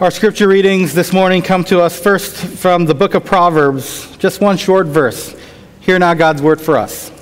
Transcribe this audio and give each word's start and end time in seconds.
Our 0.00 0.10
scripture 0.10 0.48
readings 0.48 0.92
this 0.92 1.12
morning 1.12 1.40
come 1.40 1.62
to 1.66 1.80
us 1.80 1.96
first 1.96 2.34
from 2.34 2.84
the 2.84 2.96
book 2.96 3.14
of 3.14 3.24
Proverbs, 3.24 4.16
just 4.16 4.40
one 4.40 4.56
short 4.56 4.88
verse. 4.88 5.36
Hear 5.78 6.00
now 6.00 6.14
God's 6.14 6.42
word 6.42 6.60
for 6.60 6.76
us. 6.76 7.12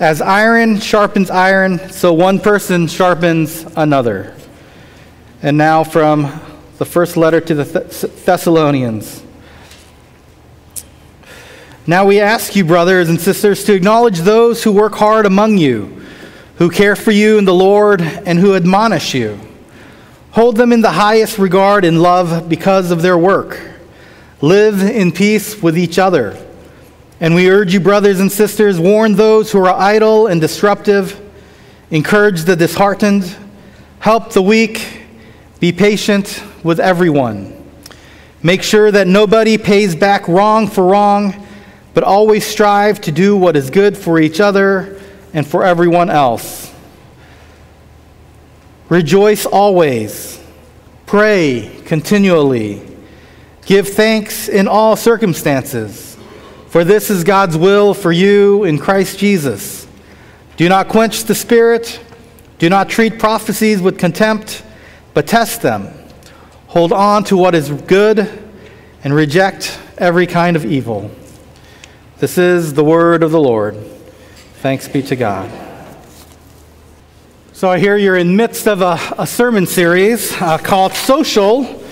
As 0.00 0.22
iron 0.22 0.80
sharpens 0.80 1.28
iron, 1.28 1.90
so 1.90 2.14
one 2.14 2.40
person 2.40 2.86
sharpens 2.86 3.66
another. 3.76 4.34
And 5.42 5.58
now 5.58 5.84
from 5.84 6.40
the 6.78 6.86
first 6.86 7.18
letter 7.18 7.42
to 7.42 7.54
the 7.54 7.64
Thessalonians. 8.24 9.22
Now 11.86 12.06
we 12.06 12.20
ask 12.20 12.56
you, 12.56 12.64
brothers 12.64 13.10
and 13.10 13.20
sisters, 13.20 13.64
to 13.64 13.74
acknowledge 13.74 14.20
those 14.20 14.64
who 14.64 14.72
work 14.72 14.94
hard 14.94 15.26
among 15.26 15.58
you, 15.58 16.06
who 16.56 16.70
care 16.70 16.96
for 16.96 17.10
you 17.10 17.36
in 17.36 17.44
the 17.44 17.52
Lord, 17.52 18.00
and 18.00 18.38
who 18.38 18.54
admonish 18.54 19.12
you. 19.12 19.38
Hold 20.32 20.56
them 20.56 20.72
in 20.72 20.82
the 20.82 20.90
highest 20.90 21.38
regard 21.38 21.84
and 21.84 22.02
love 22.02 22.48
because 22.48 22.90
of 22.90 23.02
their 23.02 23.16
work. 23.16 23.60
Live 24.40 24.82
in 24.82 25.10
peace 25.10 25.60
with 25.62 25.76
each 25.76 25.98
other. 25.98 26.36
And 27.20 27.34
we 27.34 27.50
urge 27.50 27.74
you, 27.74 27.80
brothers 27.80 28.20
and 28.20 28.30
sisters, 28.30 28.78
warn 28.78 29.14
those 29.14 29.50
who 29.50 29.58
are 29.64 29.74
idle 29.74 30.28
and 30.28 30.40
disruptive, 30.40 31.20
encourage 31.90 32.42
the 32.42 32.54
disheartened, 32.54 33.36
help 33.98 34.32
the 34.32 34.42
weak, 34.42 35.02
be 35.58 35.72
patient 35.72 36.42
with 36.62 36.78
everyone. 36.78 37.54
Make 38.42 38.62
sure 38.62 38.92
that 38.92 39.08
nobody 39.08 39.58
pays 39.58 39.96
back 39.96 40.28
wrong 40.28 40.68
for 40.68 40.84
wrong, 40.84 41.46
but 41.94 42.04
always 42.04 42.46
strive 42.46 43.00
to 43.00 43.12
do 43.12 43.36
what 43.36 43.56
is 43.56 43.70
good 43.70 43.96
for 43.96 44.20
each 44.20 44.38
other 44.38 45.00
and 45.34 45.44
for 45.44 45.64
everyone 45.64 46.10
else. 46.10 46.67
Rejoice 48.88 49.44
always. 49.44 50.42
Pray 51.06 51.82
continually. 51.84 52.82
Give 53.66 53.86
thanks 53.86 54.48
in 54.48 54.66
all 54.66 54.96
circumstances, 54.96 56.16
for 56.68 56.84
this 56.84 57.10
is 57.10 57.22
God's 57.22 57.56
will 57.56 57.92
for 57.92 58.10
you 58.10 58.64
in 58.64 58.78
Christ 58.78 59.18
Jesus. 59.18 59.86
Do 60.56 60.68
not 60.68 60.88
quench 60.88 61.24
the 61.24 61.34
Spirit. 61.34 62.00
Do 62.58 62.68
not 62.68 62.88
treat 62.88 63.18
prophecies 63.18 63.80
with 63.80 63.98
contempt, 63.98 64.64
but 65.14 65.26
test 65.26 65.62
them. 65.62 65.88
Hold 66.68 66.92
on 66.92 67.24
to 67.24 67.36
what 67.36 67.54
is 67.54 67.70
good 67.70 68.28
and 69.04 69.14
reject 69.14 69.78
every 69.98 70.26
kind 70.26 70.56
of 70.56 70.64
evil. 70.64 71.10
This 72.18 72.36
is 72.36 72.74
the 72.74 72.84
word 72.84 73.22
of 73.22 73.30
the 73.30 73.40
Lord. 73.40 73.76
Thanks 74.60 74.88
be 74.88 75.02
to 75.02 75.14
God. 75.14 75.67
So 77.58 77.68
I 77.68 77.80
hear 77.80 77.96
you're 77.96 78.16
in 78.16 78.36
midst 78.36 78.68
of 78.68 78.82
a, 78.82 79.00
a 79.18 79.26
sermon 79.26 79.66
series 79.66 80.30
uh, 80.40 80.58
called 80.58 80.92
Social. 80.92 81.82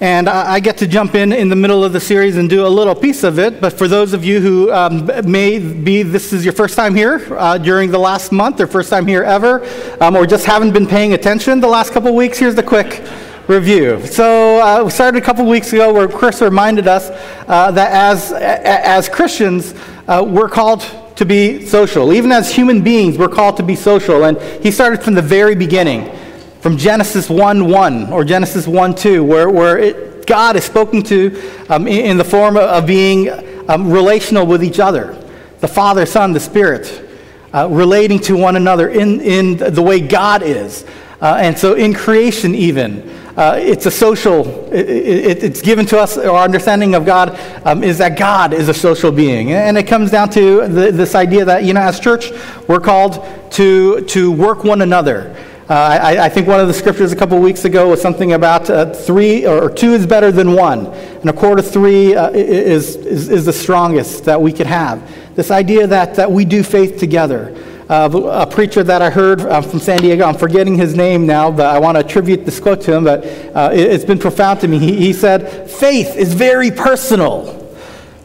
And 0.00 0.28
I, 0.28 0.54
I, 0.54 0.58
get 0.58 0.78
to 0.78 0.88
jump 0.88 1.14
in 1.14 1.32
in 1.32 1.48
the 1.48 1.54
middle 1.54 1.84
of 1.84 1.92
the 1.92 2.00
series 2.00 2.36
and 2.36 2.50
do 2.50 2.66
a 2.66 2.68
little 2.68 2.96
piece 2.96 3.22
of 3.22 3.38
it. 3.38 3.60
But 3.60 3.74
for 3.74 3.86
those 3.86 4.14
of 4.14 4.24
you 4.24 4.40
who 4.40 4.72
um, 4.72 5.08
may 5.30 5.60
be, 5.60 6.02
this 6.02 6.32
is 6.32 6.44
your 6.44 6.54
first 6.54 6.74
time 6.74 6.92
here 6.92 7.24
uh, 7.38 7.56
during 7.56 7.92
the 7.92 8.00
last 8.00 8.32
month 8.32 8.60
or 8.60 8.66
first 8.66 8.90
time 8.90 9.06
here 9.06 9.22
ever, 9.22 9.64
um, 10.00 10.16
or 10.16 10.26
just 10.26 10.44
haven't 10.44 10.72
been 10.72 10.88
paying 10.88 11.12
attention 11.12 11.60
the 11.60 11.68
last 11.68 11.92
couple 11.92 12.12
weeks, 12.12 12.36
here's 12.36 12.56
the 12.56 12.62
quick 12.64 13.00
review. 13.46 14.04
So 14.04 14.60
uh, 14.60 14.82
we 14.82 14.90
started 14.90 15.22
a 15.22 15.24
couple 15.24 15.46
weeks 15.46 15.72
ago 15.72 15.92
where 15.92 16.08
Chris 16.08 16.42
reminded 16.42 16.88
us 16.88 17.10
uh, 17.46 17.70
that 17.70 17.92
as, 17.92 18.32
as 18.32 19.08
Christians, 19.08 19.72
uh, 20.08 20.26
we're 20.26 20.48
called 20.48 20.82
to 21.16 21.24
be 21.24 21.64
social. 21.64 22.12
Even 22.12 22.32
as 22.32 22.54
human 22.54 22.82
beings, 22.82 23.16
we're 23.16 23.28
called 23.28 23.56
to 23.58 23.62
be 23.62 23.76
social. 23.76 24.24
And 24.24 24.40
he 24.62 24.70
started 24.70 25.02
from 25.02 25.14
the 25.14 25.22
very 25.22 25.54
beginning, 25.54 26.14
from 26.60 26.76
Genesis 26.76 27.30
1 27.30 27.68
1 27.68 28.12
or 28.12 28.24
Genesis 28.24 28.66
1 28.66 28.94
2, 28.94 29.24
where, 29.24 29.48
where 29.48 29.78
it, 29.78 30.26
God 30.26 30.56
is 30.56 30.64
spoken 30.64 31.02
to 31.04 31.66
um, 31.68 31.86
in, 31.86 32.04
in, 32.06 32.16
the 32.16 32.24
form 32.24 32.56
of 32.56 32.86
being 32.86 33.28
um, 33.68 33.90
relational 33.90 34.46
with 34.46 34.64
each 34.64 34.80
other 34.80 35.20
the 35.60 35.68
Father, 35.68 36.04
Son, 36.04 36.32
the 36.32 36.40
Spirit, 36.40 37.08
uh, 37.54 37.66
relating 37.70 38.18
to 38.18 38.36
one 38.36 38.56
another 38.56 38.88
in, 38.90 39.20
in 39.22 39.56
the 39.56 39.80
way 39.80 39.98
God 39.98 40.42
is. 40.42 40.84
Uh, 41.22 41.38
and 41.40 41.58
so 41.58 41.72
in 41.72 41.94
creation, 41.94 42.54
even, 42.54 43.08
uh, 43.36 43.58
it's 43.60 43.86
a 43.86 43.90
social, 43.90 44.72
it, 44.72 44.88
it, 44.88 45.42
it's 45.42 45.60
given 45.60 45.84
to 45.86 45.98
us, 45.98 46.16
our 46.16 46.44
understanding 46.44 46.94
of 46.94 47.04
God 47.04 47.38
um, 47.64 47.82
is 47.82 47.98
that 47.98 48.16
God 48.16 48.52
is 48.52 48.68
a 48.68 48.74
social 48.74 49.10
being. 49.10 49.52
And 49.52 49.76
it 49.76 49.88
comes 49.88 50.10
down 50.10 50.30
to 50.30 50.68
the, 50.68 50.92
this 50.92 51.16
idea 51.16 51.44
that, 51.44 51.64
you 51.64 51.72
know, 51.72 51.80
as 51.80 51.98
church, 51.98 52.30
we're 52.68 52.80
called 52.80 53.24
to, 53.52 54.02
to 54.02 54.30
work 54.30 54.62
one 54.62 54.82
another. 54.82 55.34
Uh, 55.68 55.72
I, 55.74 56.26
I, 56.26 56.28
think 56.28 56.46
one 56.46 56.60
of 56.60 56.68
the 56.68 56.74
scriptures 56.74 57.10
a 57.10 57.16
couple 57.16 57.40
weeks 57.40 57.64
ago 57.64 57.88
was 57.88 58.00
something 58.00 58.34
about 58.34 58.68
uh, 58.68 58.92
three 58.92 59.46
or 59.46 59.70
two 59.70 59.94
is 59.94 60.06
better 60.06 60.30
than 60.30 60.52
one, 60.52 60.88
and 60.88 61.30
a 61.30 61.32
of 61.58 61.66
three 61.66 62.14
uh, 62.14 62.28
is, 62.32 62.96
is, 62.96 63.30
is 63.30 63.46
the 63.46 63.52
strongest 63.52 64.26
that 64.26 64.38
we 64.38 64.52
could 64.52 64.66
have. 64.66 65.02
This 65.34 65.50
idea 65.50 65.86
that, 65.86 66.16
that 66.16 66.30
we 66.30 66.44
do 66.44 66.62
faith 66.62 66.98
together 66.98 67.56
uh, 67.88 68.08
a 68.32 68.46
preacher 68.46 68.82
that 68.82 69.02
I 69.02 69.10
heard 69.10 69.42
uh, 69.42 69.60
from 69.60 69.78
San 69.78 69.98
Diego. 69.98 70.24
I'm 70.24 70.36
forgetting 70.36 70.76
his 70.76 70.94
name 70.94 71.26
now, 71.26 71.50
but 71.50 71.66
I 71.66 71.78
want 71.78 71.96
to 71.96 72.04
attribute 72.04 72.44
this 72.44 72.58
quote 72.58 72.80
to 72.82 72.94
him, 72.94 73.04
but 73.04 73.24
uh, 73.54 73.70
it, 73.72 73.90
has 73.90 74.04
been 74.04 74.18
profound 74.18 74.60
to 74.60 74.68
me. 74.68 74.78
He, 74.78 74.96
he 74.96 75.12
said, 75.12 75.70
Faith 75.70 76.16
is 76.16 76.32
very 76.32 76.70
personal, 76.70 77.74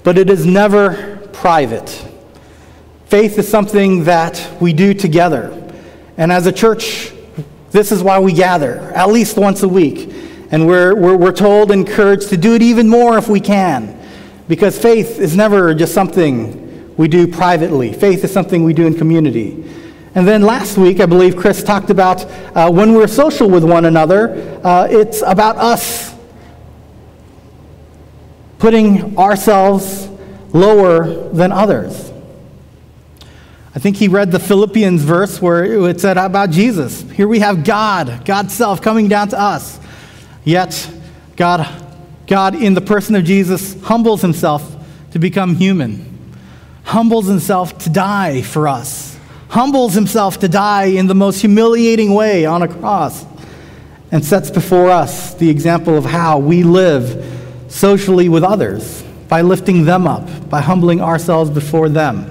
but 0.04 0.18
it 0.18 0.30
is 0.30 0.46
never 0.46 1.18
private. 1.34 1.90
Faith 3.06 3.38
is 3.38 3.48
something 3.48 4.06
that 4.06 4.50
we 4.62 4.72
do 4.72 4.94
together. 4.94 5.56
And 6.16 6.32
as 6.32 6.46
a 6.46 6.52
church, 6.52 7.12
this 7.72 7.92
is 7.92 8.02
why 8.02 8.20
we 8.20 8.34
gather, 8.34 8.80
at 8.96 9.10
least 9.10 9.38
once 9.38 9.64
a 9.64 9.68
week. 9.68 10.14
And 10.52 10.68
we're, 10.68 10.96
we're, 10.96 11.18
we're 11.18 11.32
told, 11.32 11.72
encouraged 11.72 12.30
to 12.30 12.38
do 12.38 12.56
it 12.56 12.62
even 12.62 12.88
more 12.88 13.18
if 13.18 13.28
we 13.28 13.40
can. 13.40 14.00
Because 14.48 14.80
faith 14.80 15.20
is 15.20 15.36
never 15.36 15.74
just 15.74 15.94
something 15.94 16.59
we 17.00 17.08
do 17.08 17.26
privately. 17.26 17.94
Faith 17.94 18.26
is 18.26 18.34
something 18.34 18.66
we 18.66 18.74
do 18.74 18.86
in 18.86 18.94
community. 18.94 19.64
And 20.16 20.28
then 20.28 20.42
last 20.42 20.78
week, 20.78 21.00
I 21.00 21.06
believe 21.06 21.38
Chris 21.38 21.64
talked 21.64 21.90
about 21.90 22.26
uh, 22.54 22.70
when 22.70 22.94
we're 22.94 23.08
social 23.08 23.50
with 23.50 23.64
one 23.64 23.86
another, 23.86 24.60
uh, 24.66 24.86
it's 24.92 25.22
about 25.22 25.56
us 25.56 26.14
putting 28.58 29.18
ourselves 29.18 30.10
lower 30.52 31.30
than 31.30 31.54
others. 31.54 32.12
I 33.74 33.80
think 33.80 33.96
he 33.96 34.10
read 34.10 34.34
the 34.34 34.40
Philippians 34.40 35.02
verse 35.02 35.42
where 35.42 35.64
it 35.88 36.02
said 36.02 36.18
about 36.18 36.50
Jesus. 36.50 37.04
Here 37.12 37.30
we 37.30 37.40
have 37.40 37.64
God, 37.64 38.26
God's 38.26 38.54
self 38.54 38.82
coming 38.82 39.08
down 39.08 39.30
to 39.30 39.40
us. 39.40 39.80
Yet, 40.44 40.92
God, 41.38 41.66
God 42.28 42.56
in 42.56 42.74
the 42.74 42.82
person 42.82 43.16
of 43.16 43.24
Jesus 43.24 43.82
humbles 43.84 44.22
himself 44.22 44.76
to 45.12 45.20
become 45.20 45.56
human 45.56 46.10
humbles 46.90 47.28
himself 47.28 47.78
to 47.78 47.88
die 47.88 48.42
for 48.42 48.68
us, 48.68 49.16
humbles 49.50 49.94
himself 49.94 50.40
to 50.40 50.48
die 50.48 50.86
in 50.86 51.06
the 51.06 51.14
most 51.14 51.40
humiliating 51.40 52.16
way 52.16 52.48
on 52.48 52.64
a 52.64 52.68
cross, 52.68 53.28
and 54.12 54.26
sets 54.26 54.50
before 54.50 54.90
us 54.90 55.36
the 55.36 55.48
example 55.48 55.96
of 55.96 56.04
how 56.04 56.40
we 56.40 56.64
live 56.64 57.24
socially 57.68 58.28
with 58.28 58.44
others 58.44 59.04
by 59.28 59.42
lifting 59.42 59.86
them 59.86 60.08
up, 60.08 60.50
by 60.50 60.62
humbling 60.62 61.00
ourselves 61.00 61.52
before 61.52 61.90
them. 61.90 62.26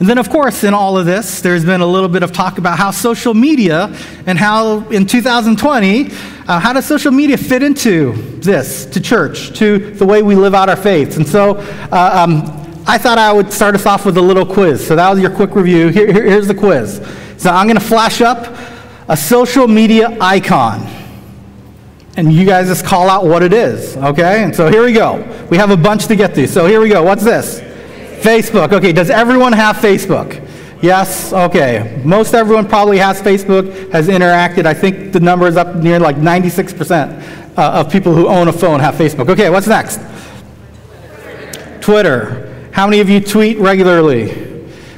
And 0.00 0.08
then, 0.08 0.18
of 0.18 0.28
course, 0.28 0.64
in 0.64 0.74
all 0.74 0.98
of 0.98 1.06
this, 1.06 1.40
there's 1.40 1.64
been 1.64 1.80
a 1.80 1.86
little 1.86 2.08
bit 2.08 2.24
of 2.24 2.32
talk 2.32 2.58
about 2.58 2.76
how 2.78 2.90
social 2.90 3.32
media 3.32 3.96
and 4.26 4.36
how 4.36 4.80
in 4.88 5.06
2020, 5.06 6.10
uh, 6.48 6.58
how 6.58 6.72
does 6.72 6.84
social 6.84 7.12
media 7.12 7.38
fit 7.38 7.62
into 7.62 8.12
this, 8.40 8.86
to 8.86 9.00
church, 9.00 9.56
to 9.60 9.78
the 9.92 10.04
way 10.04 10.20
we 10.20 10.34
live 10.34 10.52
out 10.52 10.68
our 10.68 10.76
faiths? 10.76 11.16
And 11.16 11.26
so, 11.26 11.58
uh, 11.92 12.26
um, 12.28 12.55
I 12.88 12.98
thought 12.98 13.18
I 13.18 13.32
would 13.32 13.52
start 13.52 13.74
us 13.74 13.84
off 13.84 14.06
with 14.06 14.16
a 14.16 14.22
little 14.22 14.46
quiz. 14.46 14.86
So 14.86 14.94
that 14.94 15.10
was 15.10 15.20
your 15.20 15.30
quick 15.30 15.56
review. 15.56 15.88
Here, 15.88 16.12
here, 16.12 16.22
here's 16.24 16.46
the 16.46 16.54
quiz. 16.54 17.04
So 17.36 17.50
I'm 17.50 17.66
going 17.66 17.78
to 17.78 17.84
flash 17.84 18.20
up 18.20 18.56
a 19.08 19.16
social 19.16 19.66
media 19.66 20.16
icon. 20.20 20.86
And 22.16 22.32
you 22.32 22.46
guys 22.46 22.68
just 22.68 22.84
call 22.84 23.10
out 23.10 23.26
what 23.26 23.42
it 23.42 23.52
is, 23.52 23.96
okay? 23.98 24.42
And 24.42 24.54
so 24.54 24.70
here 24.70 24.84
we 24.84 24.92
go. 24.92 25.16
We 25.50 25.58
have 25.58 25.70
a 25.70 25.76
bunch 25.76 26.06
to 26.06 26.16
get 26.16 26.34
through. 26.34 26.46
So 26.46 26.66
here 26.66 26.80
we 26.80 26.88
go. 26.88 27.02
What's 27.02 27.24
this? 27.24 27.60
Facebook. 28.22 28.72
Okay, 28.72 28.92
does 28.92 29.10
everyone 29.10 29.52
have 29.52 29.76
Facebook? 29.76 30.42
Yes? 30.80 31.32
Okay. 31.32 32.00
Most 32.04 32.34
everyone 32.34 32.68
probably 32.68 32.98
has 32.98 33.20
Facebook, 33.20 33.92
has 33.92 34.08
interacted. 34.08 34.64
I 34.64 34.74
think 34.74 35.12
the 35.12 35.20
number 35.20 35.46
is 35.46 35.56
up 35.56 35.74
near 35.74 35.98
like 35.98 36.16
96% 36.16 37.58
uh, 37.58 37.62
of 37.62 37.90
people 37.90 38.14
who 38.14 38.28
own 38.28 38.48
a 38.48 38.52
phone 38.52 38.80
have 38.80 38.94
Facebook. 38.94 39.28
Okay, 39.28 39.50
what's 39.50 39.66
next? 39.66 40.00
Twitter. 41.80 42.45
How 42.76 42.86
many 42.86 43.00
of 43.00 43.08
you 43.08 43.20
tweet 43.20 43.56
regularly? 43.56 44.28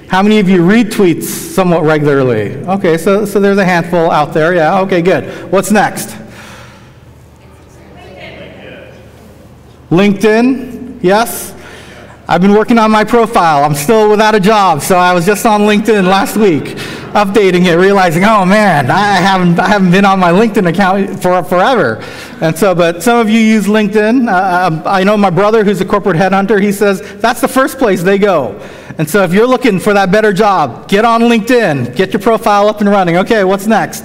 How 0.09 0.21
many 0.21 0.41
of 0.41 0.49
you 0.49 0.63
retweet 0.63 1.23
somewhat 1.23 1.85
regularly? 1.85 2.57
Okay, 2.67 2.99
so, 2.99 3.25
so 3.25 3.39
there's 3.39 3.59
a 3.59 3.65
handful 3.65 4.11
out 4.11 4.35
there. 4.35 4.53
Yeah, 4.53 4.81
okay, 4.81 5.01
good. 5.01 5.53
What's 5.53 5.71
next? 5.71 6.09
LinkedIn, 9.93 11.05
yes? 11.05 11.55
I've 12.27 12.41
been 12.41 12.55
working 12.55 12.79
on 12.79 12.91
my 12.91 13.05
profile. 13.05 13.63
I'm 13.63 13.77
still 13.77 14.11
without 14.11 14.35
a 14.35 14.41
job, 14.41 14.83
so 14.83 14.99
I 14.99 15.15
was 15.15 15.25
just 15.25 15.47
on 15.47 15.61
LinkedIn 15.61 16.03
last 16.03 16.37
week, 16.37 16.77
updating 17.19 17.67
it, 17.67 17.77
realizing, 17.77 18.25
oh 18.25 18.45
man, 18.45 18.91
I 18.91 19.17
haven't, 19.17 19.59
I 19.59 19.69
haven't 19.69 19.91
been 19.91 20.05
on 20.05 20.19
my 20.19 20.31
LinkedIn 20.31 20.69
account 20.69 21.23
for 21.23 21.43
forever. 21.45 22.03
And 22.41 22.57
so, 22.57 22.75
but 22.75 23.03
some 23.03 23.19
of 23.19 23.29
you 23.29 23.41
use 23.41 23.67
LinkedIn. 23.67 24.29
Uh, 24.29 24.83
I 24.89 25.05
know 25.05 25.17
my 25.17 25.31
brother, 25.31 25.65
who's 25.65 25.81
a 25.81 25.85
corporate 25.85 26.17
headhunter, 26.17 26.63
he 26.63 26.73
says 26.73 27.01
that's 27.21 27.41
the 27.41 27.49
first 27.49 27.79
place 27.79 28.03
they 28.03 28.19
go. 28.19 28.59
And 28.99 29.09
so, 29.09 29.23
if 29.23 29.33
you're 29.33 29.47
looking 29.47 29.79
for 29.79 29.93
that 29.95 30.11
better 30.11 30.33
job, 30.33 30.89
get 30.89 31.05
on 31.05 31.23
LinkedIn, 31.23 31.95
get 31.95 32.13
your 32.13 32.21
profile 32.21 32.69
up 32.69 32.81
and 32.81 32.89
running. 32.89 33.17
Okay, 33.19 33.45
what's 33.45 33.67
next? 33.67 34.05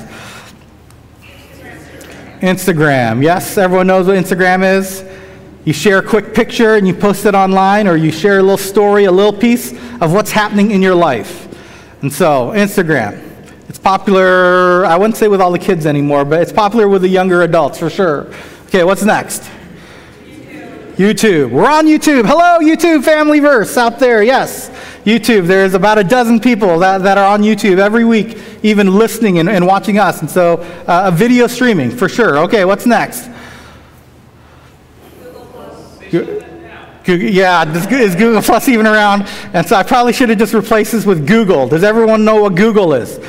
Instagram. 2.41 3.23
Yes, 3.23 3.57
everyone 3.57 3.87
knows 3.87 4.07
what 4.07 4.17
Instagram 4.17 4.77
is. 4.77 5.05
You 5.65 5.71
share 5.71 5.99
a 5.99 6.03
quick 6.03 6.33
picture 6.33 6.75
and 6.75 6.85
you 6.85 6.93
post 6.93 7.25
it 7.25 7.35
online, 7.35 7.87
or 7.87 7.95
you 7.95 8.11
share 8.11 8.39
a 8.39 8.41
little 8.41 8.57
story, 8.57 9.05
a 9.05 9.11
little 9.11 9.31
piece 9.31 9.71
of 10.01 10.11
what's 10.11 10.31
happening 10.31 10.71
in 10.71 10.81
your 10.81 10.95
life. 10.95 11.47
And 12.03 12.11
so, 12.11 12.51
Instagram. 12.53 13.17
It's 13.69 13.79
popular, 13.79 14.85
I 14.85 14.97
wouldn't 14.97 15.15
say 15.15 15.29
with 15.29 15.39
all 15.39 15.53
the 15.53 15.57
kids 15.57 15.85
anymore, 15.85 16.25
but 16.25 16.41
it's 16.41 16.51
popular 16.51 16.89
with 16.89 17.01
the 17.01 17.07
younger 17.07 17.43
adults 17.43 17.79
for 17.79 17.89
sure. 17.89 18.29
Okay, 18.65 18.83
what's 18.83 19.03
next? 19.03 19.49
YouTube. 20.25 20.95
YouTube. 20.95 21.49
We're 21.51 21.65
on 21.65 21.85
YouTube. 21.85 22.25
Hello, 22.25 22.59
YouTube 22.59 23.05
family 23.05 23.39
verse 23.39 23.77
out 23.77 23.99
there. 23.99 24.21
Yes, 24.21 24.69
YouTube. 25.05 25.47
There's 25.47 25.75
about 25.75 25.97
a 25.97 26.03
dozen 26.03 26.41
people 26.41 26.77
that, 26.79 27.03
that 27.03 27.17
are 27.17 27.25
on 27.25 27.41
YouTube 27.41 27.77
every 27.77 28.03
week, 28.03 28.37
even 28.63 28.95
listening 28.95 29.39
and, 29.39 29.47
and 29.47 29.65
watching 29.65 29.97
us. 29.97 30.19
And 30.19 30.29
so, 30.29 30.57
uh, 30.85 31.03
a 31.05 31.11
video 31.11 31.47
streaming 31.47 31.89
for 31.89 32.09
sure. 32.09 32.37
Okay, 32.39 32.65
what's 32.65 32.85
next? 32.85 33.29
Google, 36.11 36.42
yeah, 37.05 37.69
is 37.73 38.15
Google 38.15 38.41
Plus 38.41 38.67
even 38.69 38.87
around? 38.87 39.23
And 39.53 39.67
so 39.67 39.75
I 39.75 39.83
probably 39.83 40.13
should 40.13 40.29
have 40.29 40.37
just 40.37 40.53
replaced 40.53 40.93
this 40.93 41.05
with 41.05 41.27
Google. 41.27 41.67
Does 41.67 41.83
everyone 41.83 42.23
know 42.23 42.41
what 42.41 42.55
Google 42.55 42.93
is? 42.93 43.19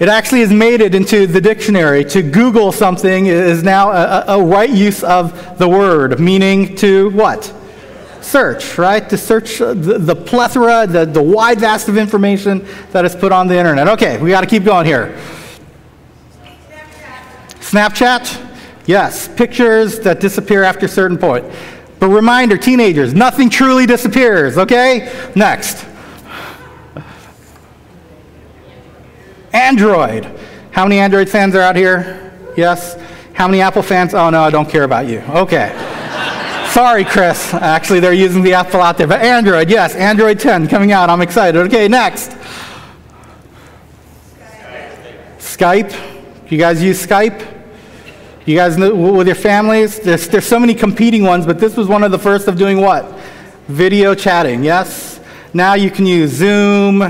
It 0.00 0.08
actually 0.08 0.40
has 0.40 0.52
made 0.52 0.80
it 0.80 0.94
into 0.94 1.26
the 1.26 1.40
dictionary. 1.40 2.04
To 2.04 2.22
Google 2.22 2.70
something 2.70 3.26
is 3.26 3.64
now 3.64 3.90
a, 3.90 4.24
a 4.28 4.42
right 4.42 4.70
use 4.70 5.02
of 5.02 5.58
the 5.58 5.68
word, 5.68 6.20
meaning 6.20 6.76
to 6.76 7.10
what? 7.10 7.52
Search, 8.20 8.78
right? 8.78 9.08
To 9.10 9.18
search 9.18 9.58
the, 9.58 9.74
the 9.74 10.14
plethora, 10.14 10.86
the, 10.86 11.04
the 11.04 11.22
wide 11.22 11.58
vast 11.58 11.88
of 11.88 11.96
information 11.96 12.66
that 12.92 13.04
is 13.04 13.16
put 13.16 13.32
on 13.32 13.48
the 13.48 13.56
internet. 13.56 13.88
Okay, 13.88 14.18
we 14.18 14.30
got 14.30 14.42
to 14.42 14.46
keep 14.46 14.64
going 14.64 14.86
here. 14.86 15.18
Snapchat. 17.60 18.28
Snapchat? 18.28 18.50
Yes, 18.86 19.28
pictures 19.28 19.98
that 20.00 20.20
disappear 20.20 20.62
after 20.62 20.86
a 20.86 20.88
certain 20.88 21.18
point. 21.18 21.44
But 21.98 22.08
reminder, 22.08 22.56
teenagers, 22.56 23.12
nothing 23.12 23.50
truly 23.50 23.86
disappears, 23.86 24.56
okay? 24.56 25.12
Next. 25.34 25.84
Android. 29.52 30.24
How 30.70 30.84
many 30.84 31.00
Android 31.00 31.28
fans 31.28 31.54
are 31.56 31.60
out 31.60 31.74
here? 31.74 32.32
Yes? 32.56 32.96
How 33.32 33.48
many 33.48 33.60
Apple 33.60 33.82
fans? 33.82 34.14
Oh, 34.14 34.30
no, 34.30 34.42
I 34.42 34.50
don't 34.50 34.68
care 34.68 34.84
about 34.84 35.06
you. 35.08 35.18
Okay. 35.30 35.72
Sorry, 36.70 37.04
Chris. 37.04 37.52
Actually, 37.54 38.00
they're 38.00 38.12
using 38.12 38.42
the 38.42 38.54
Apple 38.54 38.80
out 38.80 38.98
there. 38.98 39.06
But 39.06 39.22
Android, 39.22 39.70
yes, 39.70 39.94
Android 39.96 40.38
10 40.38 40.68
coming 40.68 40.92
out. 40.92 41.10
I'm 41.10 41.20
excited. 41.20 41.60
Okay, 41.66 41.88
next. 41.88 42.30
Skype. 45.38 45.90
Skype. 45.90 46.50
You 46.50 46.58
guys 46.58 46.82
use 46.82 47.04
Skype? 47.04 47.57
You 48.48 48.54
guys 48.54 48.78
know 48.78 48.94
with 48.94 49.26
your 49.26 49.36
families? 49.36 50.00
There's, 50.00 50.26
there's 50.26 50.46
so 50.46 50.58
many 50.58 50.72
competing 50.72 51.22
ones, 51.22 51.44
but 51.44 51.60
this 51.60 51.76
was 51.76 51.86
one 51.86 52.02
of 52.02 52.10
the 52.10 52.18
first 52.18 52.48
of 52.48 52.56
doing 52.56 52.80
what? 52.80 53.04
Video 53.66 54.14
chatting, 54.14 54.64
yes? 54.64 55.20
Now 55.52 55.74
you 55.74 55.90
can 55.90 56.06
use 56.06 56.30
Zoom, 56.30 57.02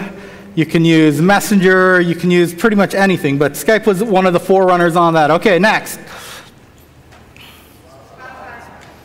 you 0.56 0.66
can 0.66 0.84
use 0.84 1.20
Messenger, 1.20 2.00
you 2.00 2.16
can 2.16 2.32
use 2.32 2.52
pretty 2.52 2.74
much 2.74 2.92
anything, 2.92 3.38
but 3.38 3.52
Skype 3.52 3.86
was 3.86 4.02
one 4.02 4.26
of 4.26 4.32
the 4.32 4.40
forerunners 4.40 4.96
on 4.96 5.14
that. 5.14 5.30
Okay, 5.30 5.60
next. 5.60 6.00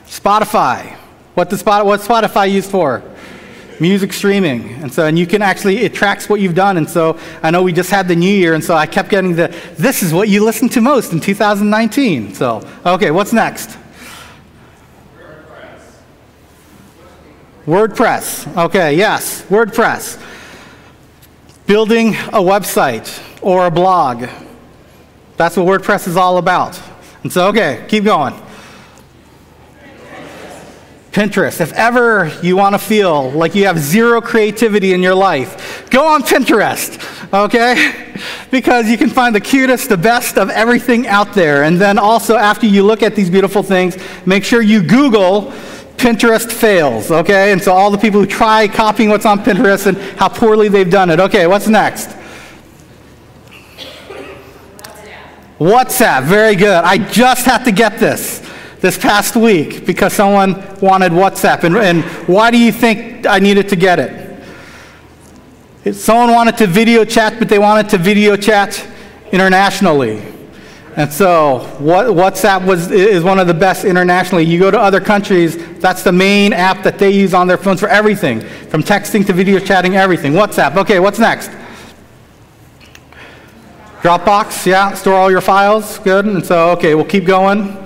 Spotify. 0.07 0.97
What 1.35 1.51
the 1.51 1.57
Spot, 1.59 1.85
what's 1.85 2.07
Spotify 2.07 2.51
used 2.51 2.71
for? 2.71 3.03
Music 3.79 4.13
streaming. 4.13 4.71
And 4.81 4.93
so, 4.93 5.05
and 5.05 5.17
you 5.17 5.27
can 5.27 5.41
actually, 5.41 5.79
it 5.79 5.93
tracks 5.93 6.29
what 6.29 6.39
you've 6.39 6.55
done. 6.55 6.77
And 6.77 6.89
so 6.89 7.19
I 7.41 7.51
know 7.51 7.63
we 7.63 7.73
just 7.73 7.89
had 7.89 8.07
the 8.07 8.15
new 8.15 8.33
year, 8.33 8.53
and 8.53 8.63
so 8.63 8.75
I 8.75 8.85
kept 8.85 9.09
getting 9.09 9.35
the, 9.35 9.55
this 9.77 10.03
is 10.03 10.13
what 10.13 10.29
you 10.29 10.43
listen 10.43 10.69
to 10.69 10.81
most 10.81 11.13
in 11.13 11.19
2019. 11.19 12.33
So, 12.33 12.67
okay, 12.85 13.11
what's 13.11 13.33
next? 13.33 13.77
WordPress. 17.65 18.57
Okay, 18.65 18.95
yes, 18.95 19.43
WordPress. 19.43 20.21
Building 21.65 22.09
a 22.09 22.41
website 22.41 23.23
or 23.41 23.67
a 23.67 23.71
blog. 23.71 24.27
That's 25.37 25.55
what 25.55 25.65
WordPress 25.65 26.07
is 26.07 26.17
all 26.17 26.37
about. 26.37 26.79
And 27.23 27.31
so, 27.31 27.47
okay, 27.47 27.85
keep 27.87 28.03
going. 28.03 28.33
Pinterest. 31.13 31.61
If 31.61 31.71
ever 31.73 32.31
you 32.41 32.57
want 32.57 32.73
to 32.73 32.79
feel 32.79 33.29
like 33.31 33.53
you 33.53 33.65
have 33.67 33.77
zero 33.77 34.19
creativity 34.19 34.93
in 34.93 35.03
your 35.03 35.13
life, 35.13 35.87
go 35.91 36.07
on 36.07 36.23
Pinterest, 36.23 36.99
okay? 37.31 38.09
Because 38.51 38.87
you 38.89 38.97
can 38.97 39.09
find 39.09 39.35
the 39.35 39.41
cutest, 39.41 39.89
the 39.89 39.97
best 39.97 40.37
of 40.37 40.49
everything 40.49 41.07
out 41.07 41.33
there. 41.33 41.63
And 41.63 41.81
then 41.81 41.97
also, 41.97 42.37
after 42.37 42.67
you 42.67 42.83
look 42.83 43.03
at 43.03 43.15
these 43.15 43.29
beautiful 43.29 43.63
things, 43.63 43.97
make 44.25 44.45
sure 44.45 44.61
you 44.61 44.81
Google 44.81 45.51
Pinterest 45.97 46.49
fails, 46.51 47.11
okay? 47.11 47.51
And 47.51 47.61
so, 47.61 47.73
all 47.73 47.91
the 47.91 47.97
people 47.97 48.21
who 48.21 48.27
try 48.27 48.67
copying 48.67 49.09
what's 49.09 49.25
on 49.25 49.39
Pinterest 49.39 49.87
and 49.87 49.97
how 50.17 50.29
poorly 50.29 50.69
they've 50.69 50.89
done 50.89 51.09
it. 51.09 51.19
Okay, 51.19 51.47
what's 51.47 51.67
next? 51.67 52.09
WhatsApp, 55.59 56.23
very 56.23 56.55
good. 56.55 56.83
I 56.83 56.97
just 56.97 57.45
had 57.45 57.65
to 57.65 57.71
get 57.71 57.99
this 57.99 58.42
this 58.83 58.97
past 58.97 59.37
week 59.37 59.85
because 59.85 60.11
someone 60.11 60.55
wanted 60.81 61.13
WhatsApp. 61.13 61.63
And, 61.63 61.77
and 61.77 62.03
why 62.27 62.51
do 62.51 62.57
you 62.57 62.69
think 62.69 63.25
I 63.25 63.39
needed 63.39 63.69
to 63.69 63.77
get 63.77 63.97
it? 63.97 65.95
Someone 65.95 66.31
wanted 66.31 66.57
to 66.57 66.67
video 66.67 67.05
chat, 67.05 67.39
but 67.39 67.47
they 67.47 67.59
wanted 67.59 67.87
to 67.91 67.97
video 67.97 68.35
chat 68.35 68.85
internationally. 69.31 70.21
And 70.97 71.11
so, 71.11 71.59
what, 71.79 72.07
WhatsApp 72.07 72.65
was, 72.65 72.91
is 72.91 73.23
one 73.23 73.39
of 73.39 73.47
the 73.47 73.53
best 73.53 73.85
internationally. 73.85 74.43
You 74.43 74.59
go 74.59 74.69
to 74.69 74.79
other 74.79 74.99
countries, 74.99 75.55
that's 75.79 76.03
the 76.03 76.11
main 76.11 76.51
app 76.51 76.83
that 76.83 76.99
they 76.99 77.09
use 77.09 77.33
on 77.33 77.47
their 77.47 77.57
phones 77.57 77.79
for 77.79 77.87
everything 77.87 78.41
from 78.41 78.83
texting 78.83 79.25
to 79.27 79.33
video 79.33 79.59
chatting, 79.59 79.95
everything. 79.95 80.33
WhatsApp. 80.33 80.75
Okay, 80.75 80.99
what's 80.99 81.19
next? 81.19 81.51
Dropbox, 84.01 84.65
yeah, 84.65 84.93
store 84.93 85.13
all 85.13 85.31
your 85.31 85.39
files. 85.39 85.99
Good. 85.99 86.25
And 86.25 86.45
so, 86.45 86.71
okay, 86.71 86.95
we'll 86.95 87.05
keep 87.05 87.23
going. 87.23 87.82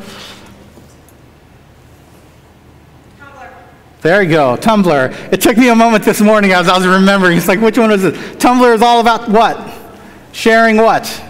There 4.01 4.21
you 4.21 4.29
go, 4.29 4.55
Tumblr. 4.55 5.33
It 5.33 5.41
took 5.41 5.57
me 5.57 5.69
a 5.69 5.75
moment 5.75 6.03
this 6.03 6.21
morning 6.21 6.51
as 6.51 6.69
I 6.69 6.77
was 6.77 6.85
remembering. 6.85 7.37
It's 7.37 7.47
like, 7.47 7.61
which 7.61 7.77
one 7.77 7.89
was 7.89 8.03
it? 8.03 8.13
Tumblr 8.39 8.75
is 8.75 8.81
all 8.81 9.01
about 9.01 9.27
what? 9.27 9.73
Sharing 10.33 10.77
what? 10.77 11.23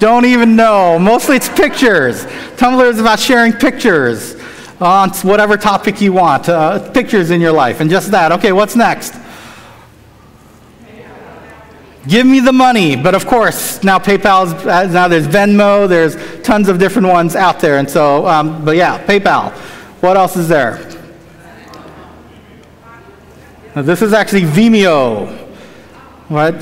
Don't 0.00 0.24
even 0.24 0.56
know. 0.56 0.98
Mostly 0.98 1.36
it's 1.36 1.48
pictures. 1.48 2.24
Tumblr 2.56 2.90
is 2.90 2.98
about 2.98 3.20
sharing 3.20 3.52
pictures 3.52 4.34
on 4.80 5.10
whatever 5.22 5.56
topic 5.56 6.00
you 6.00 6.12
want, 6.12 6.48
uh, 6.48 6.90
pictures 6.92 7.30
in 7.30 7.40
your 7.40 7.52
life, 7.52 7.80
and 7.80 7.90
just 7.90 8.10
that. 8.10 8.32
Okay, 8.32 8.50
what's 8.50 8.74
next? 8.74 9.14
Give 12.08 12.26
me 12.26 12.40
the 12.40 12.52
money. 12.52 12.96
But 12.96 13.14
of 13.14 13.26
course, 13.26 13.84
now 13.84 13.98
PayPal's, 13.98 14.54
uh, 14.66 14.86
now 14.86 15.06
there's 15.06 15.28
Venmo, 15.28 15.86
there's 15.86 16.16
tons 16.42 16.68
of 16.68 16.78
different 16.78 17.08
ones 17.08 17.36
out 17.36 17.60
there. 17.60 17.76
And 17.76 17.88
so, 17.88 18.26
um, 18.26 18.64
but 18.64 18.76
yeah, 18.76 19.04
PayPal. 19.04 19.54
What 20.00 20.16
else 20.16 20.34
is 20.36 20.48
there? 20.48 20.78
Now, 23.76 23.82
this 23.82 24.00
is 24.00 24.14
actually 24.14 24.42
Vimeo, 24.42 25.48
right? 26.30 26.54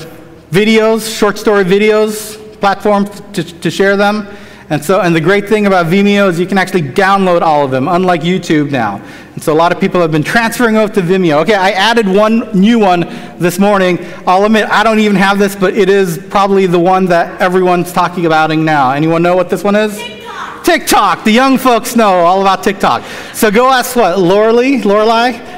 Videos, 0.51 1.17
short 1.17 1.37
story 1.37 1.63
videos, 1.63 2.37
platform 2.59 3.05
to, 3.33 3.43
to 3.43 3.71
share 3.71 3.95
them. 3.95 4.27
And 4.69 4.83
so, 4.83 4.99
and 5.01 5.15
the 5.15 5.21
great 5.21 5.47
thing 5.47 5.65
about 5.65 5.87
Vimeo 5.87 6.29
is 6.29 6.37
you 6.37 6.45
can 6.45 6.57
actually 6.57 6.81
download 6.81 7.41
all 7.41 7.63
of 7.63 7.71
them, 7.71 7.87
unlike 7.87 8.21
YouTube 8.21 8.71
now. 8.71 9.01
And 9.33 9.41
so 9.41 9.53
a 9.53 9.55
lot 9.55 9.71
of 9.71 9.79
people 9.79 10.01
have 10.01 10.11
been 10.11 10.21
transferring 10.21 10.75
over 10.75 10.93
to 10.93 11.01
Vimeo. 11.01 11.41
Okay, 11.41 11.55
I 11.55 11.71
added 11.71 12.07
one 12.07 12.51
new 12.53 12.77
one 12.77 13.01
this 13.39 13.57
morning. 13.57 13.97
I'll 14.27 14.43
admit 14.43 14.69
I 14.69 14.83
don't 14.83 14.99
even 14.99 15.15
have 15.15 15.39
this, 15.39 15.55
but 15.55 15.75
it 15.75 15.89
is 15.89 16.19
probably 16.29 16.65
the 16.65 16.77
one 16.77 17.05
that 17.05 17.41
everyone's 17.41 17.93
talking 17.93 18.25
about 18.25 18.51
now. 18.51 18.91
Anyone 18.91 19.23
know 19.23 19.35
what 19.35 19.49
this 19.49 19.63
one 19.63 19.75
is? 19.75 20.18
TikTok. 20.63 21.23
The 21.23 21.31
young 21.31 21.57
folks 21.57 21.95
know 21.95 22.09
all 22.09 22.41
about 22.41 22.63
TikTok. 22.63 23.03
So 23.33 23.51
go 23.51 23.69
ask 23.69 23.95
what? 23.95 24.19
Lorelei? 24.19 24.81
Lorelei? 24.83 25.49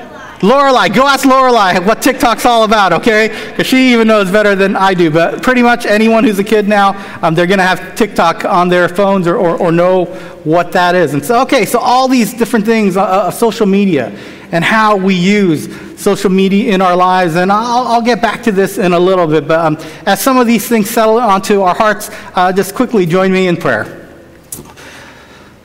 Lorelei, 0.44 0.88
go 0.88 1.06
ask 1.06 1.24
Lorelei 1.24 1.78
what 1.80 2.02
TikTok's 2.02 2.46
all 2.46 2.64
about, 2.64 2.94
okay? 2.94 3.28
Because 3.52 3.68
she 3.68 3.94
even 3.94 4.08
knows 4.08 4.32
better 4.32 4.56
than 4.56 4.76
I 4.76 4.96
do. 4.96 5.12
But 5.12 5.44
pretty 5.44 5.62
much 5.62 5.86
anyone 5.86 6.24
who's 6.24 6.40
a 6.40 6.44
kid 6.44 6.68
now, 6.68 6.94
um, 7.22 7.36
they're 7.36 7.46
going 7.46 7.60
to 7.60 7.66
have 7.66 7.96
TikTok 7.96 8.44
on 8.46 8.68
their 8.68 8.90
phones 8.90 9.28
or, 9.28 9.36
or, 9.38 9.56
or, 9.58 9.72
know 9.72 10.06
what 10.44 10.72
that 10.72 10.96
is. 10.96 11.14
And 11.14 11.24
so, 11.24 11.42
okay, 11.44 11.66
so 11.66 11.78
all 11.78 12.08
these 12.08 12.34
different 12.34 12.66
things 12.66 12.98
uh, 12.98 13.04
uh, 13.04 13.28
of 13.28 13.36
social 13.36 13.68
media 13.68 14.08
and 14.52 14.64
how 14.64 14.96
we 14.96 15.14
use 15.14 15.70
social 16.00 16.32
media 16.32 16.74
in 16.74 16.82
our 16.82 16.96
lives. 16.96 17.36
And 17.36 17.52
I'll, 17.52 17.88
I'll 17.88 18.02
get 18.02 18.20
back 18.20 18.42
to 18.44 18.52
this 18.52 18.80
in 18.80 18.94
a 18.94 19.00
little 19.00 19.28
bit. 19.28 19.48
But 19.48 19.60
um, 19.60 19.78
as 20.08 20.22
some 20.22 20.38
of 20.38 20.48
these 20.48 20.68
things 20.68 20.90
settle 20.90 21.20
onto 21.20 21.62
our 21.62 21.76
hearts, 21.76 22.10
uh, 22.34 22.52
just 22.52 22.74
quickly 22.74 23.06
join 23.06 23.32
me 23.32 23.48
in 23.48 23.58
prayer. 23.58 24.01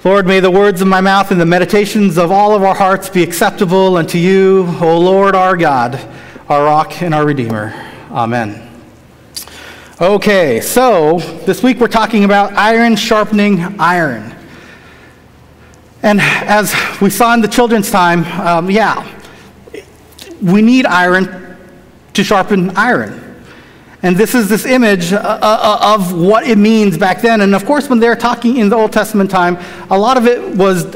Lord, 0.06 0.24
may 0.24 0.38
the 0.38 0.52
words 0.52 0.80
of 0.80 0.86
my 0.86 1.00
mouth 1.00 1.32
and 1.32 1.40
the 1.40 1.44
meditations 1.44 2.16
of 2.16 2.30
all 2.30 2.54
of 2.54 2.62
our 2.62 2.76
hearts 2.76 3.10
be 3.10 3.24
acceptable 3.24 3.96
unto 3.96 4.18
you, 4.18 4.64
O 4.80 4.96
Lord 5.00 5.34
our 5.34 5.56
God, 5.56 5.98
our 6.48 6.62
rock 6.62 7.02
and 7.02 7.12
our 7.12 7.26
Redeemer. 7.26 7.74
Amen. 8.12 8.70
Okay, 10.00 10.60
so 10.60 11.18
this 11.44 11.60
week 11.60 11.80
we're 11.80 11.88
talking 11.88 12.22
about 12.22 12.52
iron 12.52 12.94
sharpening 12.94 13.58
iron. 13.80 14.32
And 16.04 16.20
as 16.20 16.72
we 17.00 17.10
saw 17.10 17.34
in 17.34 17.40
the 17.40 17.48
children's 17.48 17.90
time, 17.90 18.22
um, 18.40 18.70
yeah, 18.70 19.04
we 20.40 20.62
need 20.62 20.86
iron 20.86 21.58
to 22.12 22.22
sharpen 22.22 22.70
iron. 22.76 23.25
And 24.06 24.16
this 24.16 24.36
is 24.36 24.48
this 24.48 24.66
image 24.66 25.12
uh, 25.12 25.16
uh, 25.16 25.40
uh, 25.42 25.94
of 25.96 26.12
what 26.16 26.46
it 26.46 26.58
means 26.58 26.96
back 26.96 27.20
then. 27.20 27.40
And 27.40 27.56
of 27.56 27.66
course, 27.66 27.90
when 27.90 27.98
they're 27.98 28.14
talking 28.14 28.58
in 28.58 28.68
the 28.68 28.76
Old 28.76 28.92
Testament 28.92 29.32
time, 29.32 29.58
a 29.90 29.98
lot 29.98 30.16
of 30.16 30.28
it 30.28 30.54
was 30.54 30.94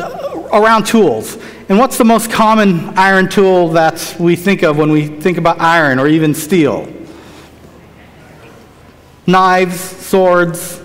around 0.52 0.86
tools. 0.86 1.36
And 1.68 1.76
what's 1.76 1.98
the 1.98 2.04
most 2.04 2.30
common 2.30 2.96
iron 2.96 3.28
tool 3.28 3.70
that 3.70 4.14
we 4.20 4.36
think 4.36 4.62
of 4.62 4.78
when 4.78 4.92
we 4.92 5.08
think 5.08 5.38
about 5.38 5.60
iron 5.60 5.98
or 5.98 6.06
even 6.06 6.32
steel? 6.34 6.86
Knives, 9.26 9.80
swords, 9.80 10.80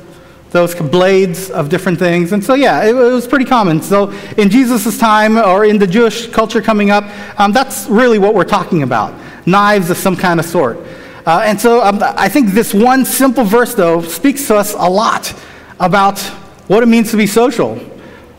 those 0.50 0.74
blades 0.74 1.52
of 1.52 1.70
different 1.70 2.00
things. 2.00 2.32
And 2.32 2.44
so, 2.44 2.56
yeah, 2.56 2.86
it, 2.86 2.96
it 2.96 2.96
was 2.96 3.28
pretty 3.28 3.46
common. 3.46 3.84
So, 3.84 4.10
in 4.36 4.50
Jesus' 4.50 4.98
time 4.98 5.38
or 5.38 5.64
in 5.64 5.78
the 5.78 5.86
Jewish 5.86 6.26
culture 6.32 6.60
coming 6.60 6.90
up, 6.90 7.04
um, 7.40 7.52
that's 7.52 7.86
really 7.86 8.18
what 8.18 8.34
we're 8.34 8.46
talking 8.46 8.82
about 8.82 9.14
knives 9.46 9.92
of 9.92 9.98
some 9.98 10.16
kind 10.18 10.40
of 10.40 10.46
sort. 10.48 10.80
Uh, 11.26 11.42
and 11.44 11.60
so 11.60 11.82
um, 11.82 12.00
I 12.02 12.30
think 12.30 12.52
this 12.52 12.74
one 12.74 13.04
simple 13.04 13.44
verse, 13.44 13.74
though, 13.74 14.02
speaks 14.02 14.48
to 14.48 14.56
us 14.56 14.74
a 14.74 14.90
lot 14.90 15.34
about 15.80 16.20
what 16.68 16.84
it 16.84 16.86
means 16.86 17.12
to 17.12 17.18
be 17.18 17.26
social. 17.28 17.80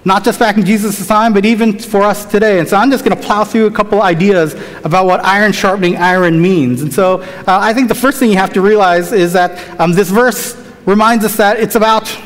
Not 0.05 0.23
just 0.23 0.39
back 0.39 0.57
in 0.57 0.65
Jesus' 0.65 1.05
time, 1.05 1.33
but 1.33 1.45
even 1.45 1.81
for 1.81 2.03
us 2.03 2.25
today. 2.25 2.61
And 2.61 2.69
so 2.69 2.77
I'm 2.77 2.93
just 2.93 3.05
going 3.05 3.17
to 3.17 3.23
plow 3.23 3.43
through 3.43 3.67
a 3.67 3.73
couple 3.73 4.03
ideas 4.03 4.55
about 4.85 5.07
what 5.07 5.25
iron 5.25 5.51
sharpening 5.51 5.97
iron 5.97 6.41
means. 6.41 6.83
And 6.83 6.95
so 6.95 7.23
uh, 7.23 7.45
I 7.49 7.75
think 7.75 7.89
the 7.89 7.95
first 7.97 8.21
thing 8.21 8.31
you 8.31 8.37
have 8.37 8.53
to 8.53 8.61
realize 8.61 9.13
is 9.13 9.33
that 9.33 9.81
um, 9.81 9.93
this 9.93 10.09
verse 10.09 10.57
reminds 10.87 11.25
us 11.25 11.37
that 11.39 11.59
it's 11.59 11.75
about 11.75 12.17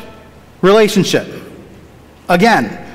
relationship. 0.61 1.27
Again, 2.29 2.87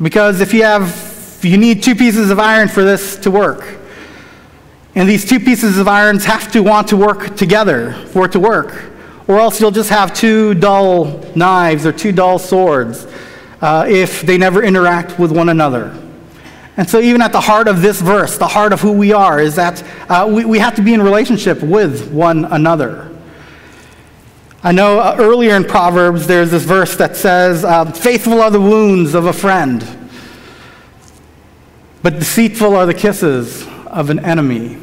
because 0.00 0.40
if 0.40 0.54
you 0.54 0.62
have, 0.62 1.38
you 1.42 1.58
need 1.58 1.82
two 1.82 1.94
pieces 1.94 2.30
of 2.30 2.38
iron 2.38 2.68
for 2.68 2.82
this 2.84 3.16
to 3.18 3.30
work. 3.30 3.81
And 4.94 5.08
these 5.08 5.24
two 5.24 5.40
pieces 5.40 5.78
of 5.78 5.88
irons 5.88 6.24
have 6.26 6.52
to 6.52 6.62
want 6.62 6.88
to 6.88 6.96
work 6.96 7.34
together 7.36 7.92
for 8.08 8.26
it 8.26 8.32
to 8.32 8.40
work, 8.40 8.84
or 9.26 9.38
else 9.38 9.60
you'll 9.60 9.70
just 9.70 9.88
have 9.88 10.12
two 10.12 10.52
dull 10.54 11.18
knives 11.34 11.86
or 11.86 11.92
two 11.92 12.12
dull 12.12 12.38
swords 12.38 13.06
uh, 13.62 13.86
if 13.88 14.20
they 14.20 14.36
never 14.36 14.62
interact 14.62 15.18
with 15.18 15.32
one 15.32 15.48
another. 15.48 15.98
And 16.76 16.88
so, 16.88 17.00
even 17.00 17.22
at 17.22 17.32
the 17.32 17.40
heart 17.40 17.68
of 17.68 17.80
this 17.80 18.00
verse, 18.00 18.36
the 18.36 18.48
heart 18.48 18.72
of 18.72 18.80
who 18.80 18.92
we 18.92 19.12
are, 19.12 19.40
is 19.40 19.56
that 19.56 19.82
uh, 20.10 20.30
we, 20.30 20.44
we 20.44 20.58
have 20.58 20.74
to 20.76 20.82
be 20.82 20.92
in 20.94 21.02
relationship 21.02 21.62
with 21.62 22.10
one 22.10 22.46
another. 22.46 23.10
I 24.62 24.72
know 24.72 25.00
uh, 25.00 25.16
earlier 25.18 25.56
in 25.56 25.64
Proverbs, 25.64 26.26
there's 26.26 26.50
this 26.50 26.64
verse 26.64 26.96
that 26.96 27.16
says, 27.16 27.64
uh, 27.64 27.90
Faithful 27.92 28.40
are 28.40 28.50
the 28.50 28.60
wounds 28.60 29.14
of 29.14 29.26
a 29.26 29.32
friend, 29.32 29.86
but 32.02 32.18
deceitful 32.18 32.76
are 32.76 32.86
the 32.86 32.94
kisses 32.94 33.66
of 33.92 34.10
an 34.10 34.18
enemy. 34.24 34.78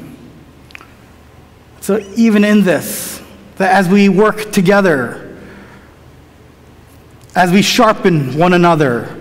So, 1.81 1.97
even 2.15 2.43
in 2.43 2.63
this, 2.63 3.21
that 3.55 3.73
as 3.73 3.89
we 3.89 4.07
work 4.07 4.51
together, 4.51 5.37
as 7.35 7.51
we 7.51 7.61
sharpen 7.61 8.37
one 8.37 8.53
another, 8.53 9.17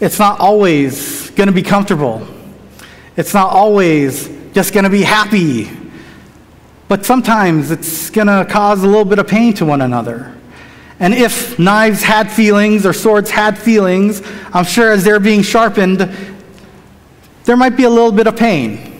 it's 0.00 0.18
not 0.18 0.40
always 0.40 1.30
going 1.30 1.48
to 1.48 1.52
be 1.54 1.62
comfortable. 1.62 2.26
It's 3.16 3.34
not 3.34 3.50
always 3.50 4.28
just 4.52 4.72
going 4.72 4.84
to 4.84 4.90
be 4.90 5.02
happy. 5.02 5.70
But 6.88 7.04
sometimes 7.04 7.70
it's 7.70 8.10
going 8.10 8.28
to 8.28 8.46
cause 8.48 8.82
a 8.82 8.86
little 8.86 9.04
bit 9.04 9.18
of 9.18 9.26
pain 9.26 9.52
to 9.54 9.64
one 9.64 9.82
another. 9.82 10.34
And 10.98 11.12
if 11.12 11.58
knives 11.58 12.02
had 12.02 12.30
feelings 12.30 12.86
or 12.86 12.92
swords 12.92 13.30
had 13.30 13.58
feelings, 13.58 14.22
I'm 14.52 14.64
sure 14.64 14.92
as 14.92 15.04
they're 15.04 15.20
being 15.20 15.42
sharpened, 15.42 16.10
there 17.44 17.56
might 17.56 17.76
be 17.76 17.84
a 17.84 17.90
little 17.90 18.12
bit 18.12 18.26
of 18.26 18.36
pain. 18.36 18.95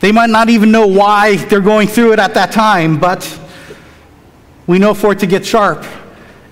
They 0.00 0.12
might 0.12 0.30
not 0.30 0.48
even 0.48 0.72
know 0.72 0.86
why 0.86 1.36
they're 1.36 1.60
going 1.60 1.86
through 1.86 2.14
it 2.14 2.18
at 2.18 2.34
that 2.34 2.52
time, 2.52 2.98
but 2.98 3.38
we 4.66 4.78
know 4.78 4.94
for 4.94 5.12
it 5.12 5.18
to 5.20 5.26
get 5.26 5.44
sharp. 5.44 5.84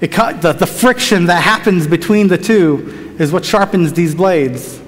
It, 0.00 0.12
the, 0.12 0.52
the 0.52 0.66
friction 0.66 1.26
that 1.26 1.42
happens 1.42 1.86
between 1.86 2.28
the 2.28 2.38
two 2.38 3.16
is 3.18 3.32
what 3.32 3.44
sharpens 3.44 3.94
these 3.94 4.14
blades. 4.14 4.80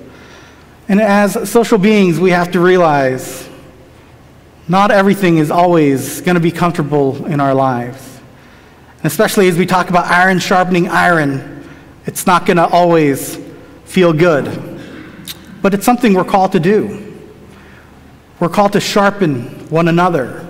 And 0.89 1.01
as 1.01 1.51
social 1.51 1.79
beings, 1.79 2.21
we 2.21 2.31
have 2.31 2.53
to 2.53 2.61
realize 2.61 3.49
not 4.69 4.91
everything 4.91 5.39
is 5.39 5.51
always 5.51 6.21
going 6.21 6.35
to 6.35 6.41
be 6.41 6.53
comfortable 6.53 7.25
in 7.27 7.41
our 7.41 7.55
lives. 7.55 8.21
And 8.99 9.07
especially 9.07 9.49
as 9.49 9.57
we 9.57 9.65
talk 9.65 9.89
about 9.89 10.07
iron 10.07 10.39
sharpening 10.39 10.87
iron, 10.89 11.67
it's 12.07 12.27
not 12.27 12.45
going 12.45 12.59
to 12.59 12.67
always 12.67 13.39
feel 13.85 14.13
good. 14.13 14.47
But 15.63 15.73
it's 15.73 15.85
something 15.85 16.13
we're 16.13 16.25
called 16.25 16.53
to 16.53 16.61
do. 16.61 17.10
We're 18.41 18.49
called 18.49 18.73
to 18.73 18.81
sharpen 18.81 19.69
one 19.69 19.87
another. 19.87 20.49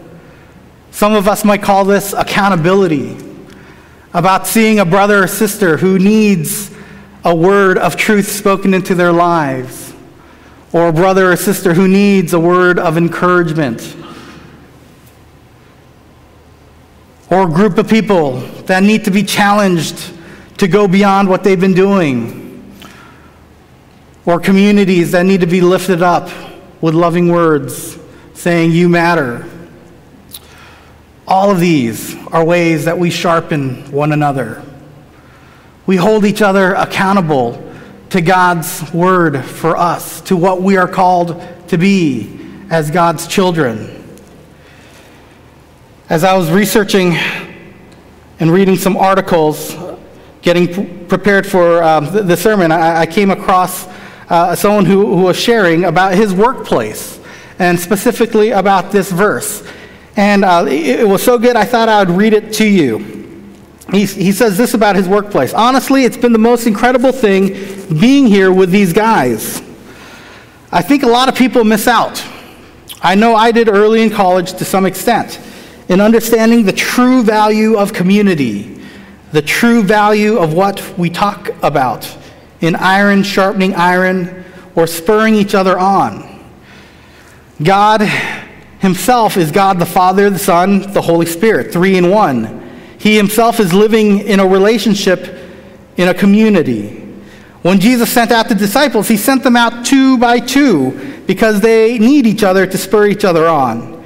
Some 0.93 1.13
of 1.13 1.27
us 1.27 1.45
might 1.45 1.61
call 1.61 1.85
this 1.85 2.13
accountability, 2.13 3.17
about 4.15 4.47
seeing 4.47 4.79
a 4.79 4.85
brother 4.85 5.25
or 5.25 5.27
sister 5.27 5.77
who 5.77 5.99
needs 5.99 6.71
a 7.25 7.35
word 7.35 7.79
of 7.79 7.97
truth 7.97 8.29
spoken 8.29 8.75
into 8.75 8.95
their 8.95 9.13
lives, 9.13 9.93
or 10.73 10.89
a 10.89 10.93
brother 10.93 11.33
or 11.33 11.37
sister 11.37 11.75
who 11.75 11.89
needs 11.89 12.33
a 12.33 12.39
word 12.39 12.79
of 12.79 12.97
encouragement, 12.97 13.97
or 17.29 17.43
a 17.43 17.51
group 17.51 17.77
of 17.77 17.89
people 17.89 18.39
that 18.67 18.85
need 18.85 19.05
to 19.05 19.11
be 19.11 19.25
challenged 19.25 20.13
to 20.59 20.69
go 20.69 20.87
beyond 20.87 21.29
what 21.29 21.43
they've 21.43 21.61
been 21.61 21.75
doing, 21.75 22.73
or 24.27 24.39
communities 24.39 25.11
that 25.11 25.27
need 25.27 25.41
to 25.41 25.47
be 25.47 25.61
lifted 25.61 26.03
up 26.03 26.29
with 26.81 26.95
loving 26.95 27.31
words, 27.31 27.99
saying, 28.35 28.73
You 28.73 28.89
matter. 28.89 29.47
All 31.27 31.51
of 31.51 31.61
these 31.61 32.17
are 32.29 32.45
ways 32.45 32.87
that 32.87 32.99
we 32.99 33.11
sharpen 33.11 33.91
one 33.93 34.13
another. 34.13 34.63
We 35.87 35.97
hold 35.97 36.25
each 36.25 36.43
other 36.43 36.75
accountable 36.75 37.67
to 38.11 38.21
God's 38.21 38.93
word 38.93 39.45
for 39.45 39.77
us, 39.77 40.21
to 40.23 40.37
what 40.37 40.61
we 40.61 40.77
are 40.77 40.89
called 40.89 41.41
to 41.69 41.79
be 41.79 42.39
as 42.71 42.91
God's 42.91 43.29
children. 43.29 43.97
As 46.09 46.25
I 46.25 46.37
was 46.37 46.51
researching 46.51 47.13
and 48.41 48.51
reading 48.51 48.77
some 48.77 48.97
articles, 48.97 49.77
getting 50.43 51.07
prepared 51.07 51.47
for 51.47 51.83
um, 51.83 52.07
the, 52.27 52.37
sermon, 52.37 52.73
I, 52.73 53.01
I 53.03 53.07
came 53.07 53.31
across 53.31 53.87
uh, 54.31 54.55
someone 54.55 54.85
who, 54.85 55.17
who 55.17 55.25
was 55.25 55.39
sharing 55.39 55.85
about 55.85 56.15
his 56.15 56.33
workplace 56.33 57.21
and 57.59 57.79
specifically 57.79 58.51
about 58.51 58.93
this 58.93 59.11
verse. 59.11 59.67
And 60.17 60.45
uh, 60.45 60.65
it, 60.67 61.01
it 61.01 61.09
was 61.09 61.23
so 61.23 61.39
good, 61.39 61.57
I 61.57 61.65
thought 61.65 61.89
I 61.89 62.03
would 62.03 62.17
read 62.17 62.33
it 62.33 62.53
to 62.55 62.67
you. 62.67 63.19
He, 63.91 64.07
he 64.07 64.31
says 64.31 64.57
this 64.57 64.75
about 64.75 64.95
his 64.95 65.09
workplace 65.09 65.53
Honestly, 65.53 66.05
it's 66.05 66.17
been 66.17 66.33
the 66.33 66.39
most 66.39 66.69
incredible 66.69 67.11
thing 67.11 67.99
being 67.99 68.27
here 68.27 68.53
with 68.53 68.71
these 68.71 68.93
guys. 68.93 69.61
I 70.71 70.81
think 70.81 71.03
a 71.03 71.09
lot 71.09 71.29
of 71.29 71.35
people 71.35 71.65
miss 71.65 71.89
out. 71.89 72.25
I 73.03 73.17
know 73.17 73.35
I 73.35 73.51
did 73.51 73.69
early 73.69 74.03
in 74.03 74.11
college 74.11 74.53
to 74.55 74.65
some 74.65 74.87
extent 74.87 75.41
in 75.89 76.01
understanding 76.01 76.65
the 76.65 76.73
true 76.73 77.25
value 77.25 77.77
of 77.77 77.93
community, 77.93 78.81
the 79.33 79.43
true 79.43 79.83
value 79.83 80.39
of 80.39 80.55
what 80.55 80.97
we 80.97 81.11
talk 81.11 81.51
about 81.65 82.05
in 82.61 82.77
iron 82.77 83.23
sharpening 83.23 83.75
iron 83.75 84.45
or 84.75 84.87
spurring 84.87 85.35
each 85.35 85.55
other 85.55 85.79
on. 85.79 86.45
God 87.63 88.03
Himself 88.81 89.37
is 89.37 89.51
God 89.51 89.79
the 89.79 89.87
Father, 89.87 90.31
the 90.31 90.39
Son, 90.39 90.93
the 90.93 91.03
Holy 91.03 91.27
Spirit, 91.27 91.73
three 91.73 91.97
in 91.97 92.11
one. 92.11 92.59
He 92.99 93.17
Himself 93.17 93.61
is 93.61 93.73
living 93.73 94.21
in 94.21 94.41
a 94.41 94.47
relationship 94.47 95.39
in 95.97 96.09
a 96.09 96.15
community. 96.15 96.97
When 97.63 97.79
Jesus 97.79 98.11
sent 98.11 98.33
out 98.33 98.49
the 98.49 98.55
disciples, 98.55 99.09
He 99.09 99.17
sent 99.17 99.43
them 99.43 99.57
out 99.57 99.85
two 99.85 100.17
by 100.19 100.41
two 100.41 101.23
because 101.27 101.61
they 101.61 101.99
need 101.99 102.27
each 102.27 102.43
other 102.43 102.67
to 102.67 102.79
spur 102.79 103.07
each 103.07 103.25
other 103.25 103.47
on. 103.47 104.03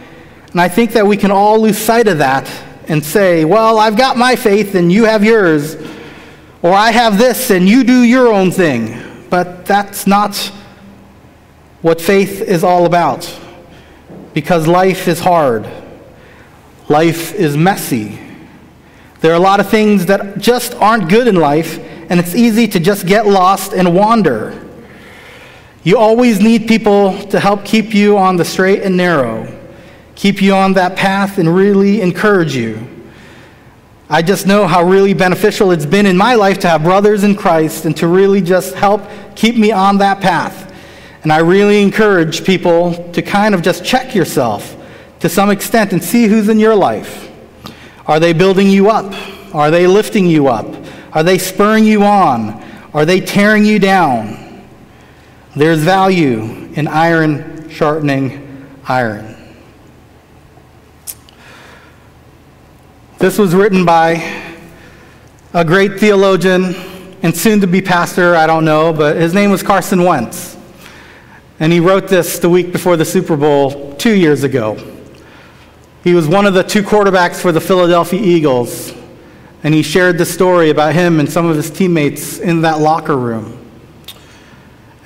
And 0.50 0.60
I 0.60 0.68
think 0.68 0.92
that 0.92 1.06
we 1.06 1.16
can 1.16 1.30
all 1.30 1.60
lose 1.60 1.78
sight 1.78 2.06
of 2.06 2.18
that 2.18 2.50
and 2.86 3.04
say, 3.04 3.44
well, 3.44 3.78
I've 3.78 3.96
got 3.96 4.16
my 4.16 4.36
faith 4.36 4.74
and 4.74 4.92
you 4.92 5.04
have 5.04 5.24
yours. 5.24 5.74
Or 6.64 6.72
I 6.72 6.92
have 6.92 7.18
this 7.18 7.50
and 7.50 7.68
you 7.68 7.84
do 7.84 8.02
your 8.04 8.32
own 8.32 8.50
thing. 8.50 8.98
But 9.28 9.66
that's 9.66 10.06
not 10.06 10.34
what 11.82 12.00
faith 12.00 12.40
is 12.40 12.64
all 12.64 12.86
about. 12.86 13.30
Because 14.32 14.66
life 14.66 15.06
is 15.06 15.20
hard, 15.20 15.68
life 16.88 17.34
is 17.34 17.54
messy. 17.54 18.18
There 19.20 19.30
are 19.30 19.36
a 19.36 19.40
lot 19.40 19.60
of 19.60 19.68
things 19.68 20.06
that 20.06 20.38
just 20.38 20.74
aren't 20.76 21.10
good 21.10 21.28
in 21.28 21.36
life, 21.36 21.78
and 22.08 22.18
it's 22.18 22.34
easy 22.34 22.66
to 22.68 22.80
just 22.80 23.06
get 23.06 23.26
lost 23.26 23.74
and 23.74 23.94
wander. 23.94 24.58
You 25.82 25.98
always 25.98 26.40
need 26.40 26.66
people 26.66 27.26
to 27.28 27.40
help 27.40 27.64
keep 27.64 27.94
you 27.94 28.16
on 28.16 28.36
the 28.36 28.44
straight 28.44 28.82
and 28.82 28.96
narrow, 28.96 29.46
keep 30.14 30.40
you 30.40 30.54
on 30.54 30.72
that 30.74 30.96
path, 30.96 31.38
and 31.38 31.54
really 31.54 32.00
encourage 32.00 32.56
you. 32.56 32.93
I 34.08 34.20
just 34.20 34.46
know 34.46 34.66
how 34.66 34.84
really 34.84 35.14
beneficial 35.14 35.70
it's 35.70 35.86
been 35.86 36.04
in 36.04 36.16
my 36.16 36.34
life 36.34 36.58
to 36.60 36.68
have 36.68 36.82
brothers 36.82 37.24
in 37.24 37.34
Christ 37.34 37.86
and 37.86 37.96
to 37.96 38.06
really 38.06 38.42
just 38.42 38.74
help 38.74 39.02
keep 39.34 39.56
me 39.56 39.72
on 39.72 39.98
that 39.98 40.20
path. 40.20 40.72
And 41.22 41.32
I 41.32 41.38
really 41.38 41.80
encourage 41.80 42.44
people 42.44 43.10
to 43.12 43.22
kind 43.22 43.54
of 43.54 43.62
just 43.62 43.82
check 43.82 44.14
yourself 44.14 44.76
to 45.20 45.28
some 45.30 45.50
extent 45.50 45.92
and 45.92 46.04
see 46.04 46.26
who's 46.26 46.50
in 46.50 46.58
your 46.58 46.74
life. 46.74 47.30
Are 48.06 48.20
they 48.20 48.34
building 48.34 48.68
you 48.68 48.90
up? 48.90 49.14
Are 49.54 49.70
they 49.70 49.86
lifting 49.86 50.26
you 50.26 50.48
up? 50.48 50.66
Are 51.14 51.22
they 51.22 51.38
spurring 51.38 51.84
you 51.84 52.02
on? 52.04 52.62
Are 52.92 53.06
they 53.06 53.20
tearing 53.20 53.64
you 53.64 53.78
down? 53.78 54.62
There's 55.56 55.78
value 55.78 56.42
in 56.74 56.86
iron 56.88 57.70
sharpening 57.70 58.68
iron. 58.86 59.33
This 63.24 63.38
was 63.38 63.54
written 63.54 63.86
by 63.86 64.22
a 65.54 65.64
great 65.64 65.98
theologian 65.98 66.74
and 67.22 67.34
soon 67.34 67.58
to 67.62 67.66
be 67.66 67.80
pastor, 67.80 68.36
I 68.36 68.46
don't 68.46 68.66
know, 68.66 68.92
but 68.92 69.16
his 69.16 69.32
name 69.32 69.50
was 69.50 69.62
Carson 69.62 70.04
Wentz. 70.04 70.58
And 71.58 71.72
he 71.72 71.80
wrote 71.80 72.06
this 72.06 72.38
the 72.38 72.50
week 72.50 72.70
before 72.70 72.98
the 72.98 73.04
Super 73.06 73.34
Bowl 73.34 73.94
two 73.94 74.14
years 74.14 74.44
ago. 74.44 74.76
He 76.02 76.12
was 76.12 76.28
one 76.28 76.44
of 76.44 76.52
the 76.52 76.62
two 76.62 76.82
quarterbacks 76.82 77.36
for 77.36 77.50
the 77.50 77.62
Philadelphia 77.62 78.20
Eagles, 78.20 78.92
and 79.62 79.72
he 79.72 79.82
shared 79.82 80.18
the 80.18 80.26
story 80.26 80.68
about 80.68 80.94
him 80.94 81.18
and 81.18 81.26
some 81.26 81.46
of 81.46 81.56
his 81.56 81.70
teammates 81.70 82.40
in 82.40 82.60
that 82.60 82.80
locker 82.80 83.16
room. 83.16 83.58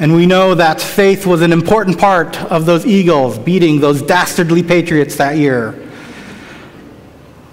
And 0.01 0.13
we 0.13 0.27
know 0.27 0.57
that 0.57 0.81
faith 0.81 1.25
was 1.25 1.41
an 1.41 1.53
important 1.53 2.01
part 2.01 2.37
of 2.51 2.67
those 2.67 2.85
Eagles 2.85 3.39
beating 3.39 3.79
those 3.79 4.03
dastardly 4.03 4.65
Patriots 4.65 5.15
that 5.19 5.37
year. 5.37 5.88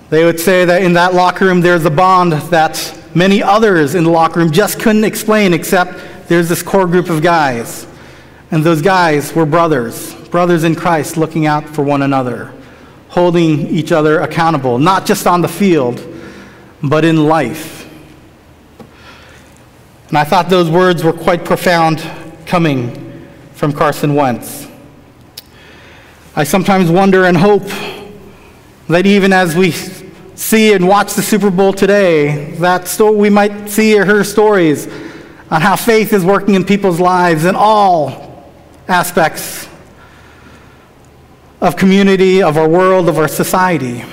They 0.10 0.24
would 0.24 0.40
say 0.40 0.66
that 0.66 0.84
in 0.84 0.94
that 0.94 1.14
locker 1.14 1.46
room 1.46 1.62
there's 1.62 1.86
a 1.86 1.90
bond 1.90 2.34
that 2.34 3.02
many 3.16 3.42
others 3.42 3.96
in 3.96 4.04
the 4.04 4.10
locker 4.12 4.40
room 4.40 4.52
just 4.52 4.80
couldn't 4.80 5.04
explain, 5.04 5.54
except 5.54 6.00
there's 6.28 6.50
this 6.50 6.62
core 6.62 6.88
group 6.88 7.10
of 7.10 7.22
guys. 7.22 7.88
And 8.52 8.64
those 8.64 8.82
guys 8.82 9.34
were 9.34 9.46
brothers, 9.46 10.14
brothers 10.30 10.64
in 10.64 10.76
Christ 10.76 11.18
looking 11.18 11.46
out 11.46 11.68
for 11.68 11.84
one 11.84 12.02
another 12.02 12.54
holding 13.16 13.68
each 13.68 13.94
other 13.94 14.20
accountable, 14.20 14.78
not 14.78 15.06
just 15.06 15.26
on 15.26 15.40
the 15.40 15.48
field, 15.48 16.06
but 16.84 17.06
in 17.06 17.28
life. 17.28 17.90
And 20.10 20.18
I 20.18 20.26
thought 20.26 20.50
those 20.50 20.70
words 20.70 21.02
were 21.02 21.14
quite 21.14 21.46
profound 21.46 22.06
coming 22.46 23.26
from 23.54 23.72
Carson 23.72 24.16
Wentz. 24.16 24.68
I 26.36 26.44
sometimes 26.44 26.92
wonder 26.92 27.24
and 27.24 27.38
hope 27.38 27.64
that 28.90 29.06
even 29.06 29.32
as 29.32 29.56
we 29.56 29.72
see 30.36 30.74
and 30.74 30.88
watch 30.88 31.14
the 31.14 31.22
Super 31.22 31.50
Bowl 31.50 31.74
today, 31.74 32.52
that 32.56 32.88
story, 32.88 33.16
we 33.16 33.30
might 33.30 33.70
see 33.70 33.98
or 33.98 34.06
hear 34.06 34.24
stories 34.24 34.88
on 35.50 35.62
how 35.62 35.76
faith 35.76 36.14
is 36.14 36.24
working 36.24 36.56
in 36.56 36.66
people's 36.66 37.00
lives 37.00 37.46
in 37.46 37.56
all 37.56 38.52
aspects 38.88 39.68
of 41.62 41.76
community, 41.76 42.44
of 42.44 42.58
our 42.58 42.68
world, 42.68 43.10
of 43.10 43.18
our 43.18 43.28
society. 43.28 44.04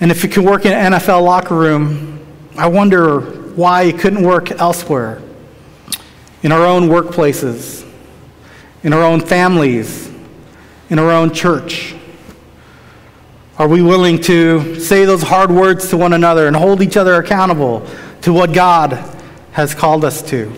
And 0.00 0.10
if 0.10 0.24
it 0.24 0.32
can 0.32 0.44
work 0.44 0.66
in 0.66 0.72
an 0.72 0.92
NFL 0.92 1.24
locker 1.24 1.54
room, 1.54 2.24
I 2.56 2.68
wonder 2.68 3.20
why 3.54 3.84
it 3.84 3.98
couldn't 3.98 4.22
work 4.22 4.50
elsewhere. 4.50 5.22
In 6.42 6.50
our 6.50 6.66
own 6.66 6.88
workplaces, 6.88 7.88
in 8.82 8.92
our 8.92 9.02
own 9.02 9.20
families, 9.20 10.10
in 10.90 10.98
our 10.98 11.10
own 11.10 11.32
church. 11.32 11.94
Are 13.62 13.68
we 13.68 13.80
willing 13.80 14.20
to 14.22 14.80
say 14.80 15.04
those 15.04 15.22
hard 15.22 15.52
words 15.52 15.88
to 15.90 15.96
one 15.96 16.14
another 16.14 16.48
and 16.48 16.56
hold 16.56 16.82
each 16.82 16.96
other 16.96 17.14
accountable 17.14 17.86
to 18.22 18.32
what 18.32 18.52
God 18.52 18.94
has 19.52 19.72
called 19.72 20.04
us 20.04 20.20
to? 20.30 20.52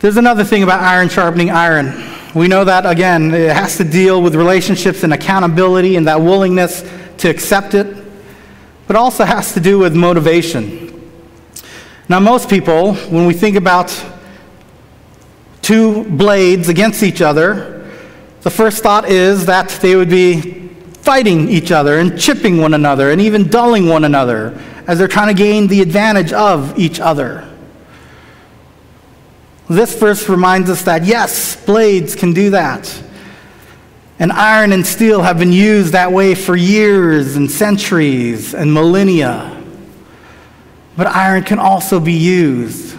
There's 0.00 0.18
another 0.18 0.44
thing 0.44 0.62
about 0.62 0.82
iron 0.82 1.08
sharpening 1.08 1.48
iron. 1.50 2.04
We 2.34 2.48
know 2.48 2.62
that, 2.64 2.84
again, 2.84 3.32
it 3.32 3.50
has 3.50 3.78
to 3.78 3.84
deal 3.84 4.20
with 4.20 4.34
relationships 4.34 5.04
and 5.04 5.14
accountability 5.14 5.96
and 5.96 6.06
that 6.06 6.20
willingness 6.20 6.82
to 7.16 7.30
accept 7.30 7.72
it, 7.72 7.96
but 8.86 8.94
also 8.94 9.24
has 9.24 9.54
to 9.54 9.60
do 9.60 9.78
with 9.78 9.96
motivation. 9.96 11.10
Now, 12.10 12.20
most 12.20 12.50
people, 12.50 12.92
when 12.92 13.24
we 13.24 13.32
think 13.32 13.56
about 13.56 13.88
two 15.62 16.04
blades 16.04 16.68
against 16.68 17.02
each 17.02 17.22
other, 17.22 17.79
the 18.42 18.50
first 18.50 18.82
thought 18.82 19.08
is 19.08 19.46
that 19.46 19.68
they 19.82 19.96
would 19.96 20.10
be 20.10 20.70
fighting 21.02 21.48
each 21.48 21.72
other 21.72 21.98
and 21.98 22.18
chipping 22.18 22.58
one 22.58 22.74
another 22.74 23.10
and 23.10 23.20
even 23.20 23.48
dulling 23.48 23.88
one 23.88 24.04
another 24.04 24.58
as 24.86 24.98
they're 24.98 25.08
trying 25.08 25.34
to 25.34 25.34
gain 25.34 25.66
the 25.66 25.80
advantage 25.82 26.32
of 26.32 26.78
each 26.78 27.00
other. 27.00 27.46
This 29.68 29.96
verse 29.96 30.28
reminds 30.28 30.68
us 30.68 30.82
that 30.82 31.04
yes, 31.04 31.56
blades 31.64 32.16
can 32.16 32.32
do 32.32 32.50
that. 32.50 33.02
And 34.18 34.32
iron 34.32 34.72
and 34.72 34.86
steel 34.86 35.22
have 35.22 35.38
been 35.38 35.52
used 35.52 35.92
that 35.92 36.12
way 36.12 36.34
for 36.34 36.56
years 36.56 37.36
and 37.36 37.50
centuries 37.50 38.52
and 38.52 38.74
millennia. 38.74 39.62
But 40.96 41.06
iron 41.06 41.44
can 41.44 41.58
also 41.58 42.00
be 42.00 42.12
used 42.12 42.96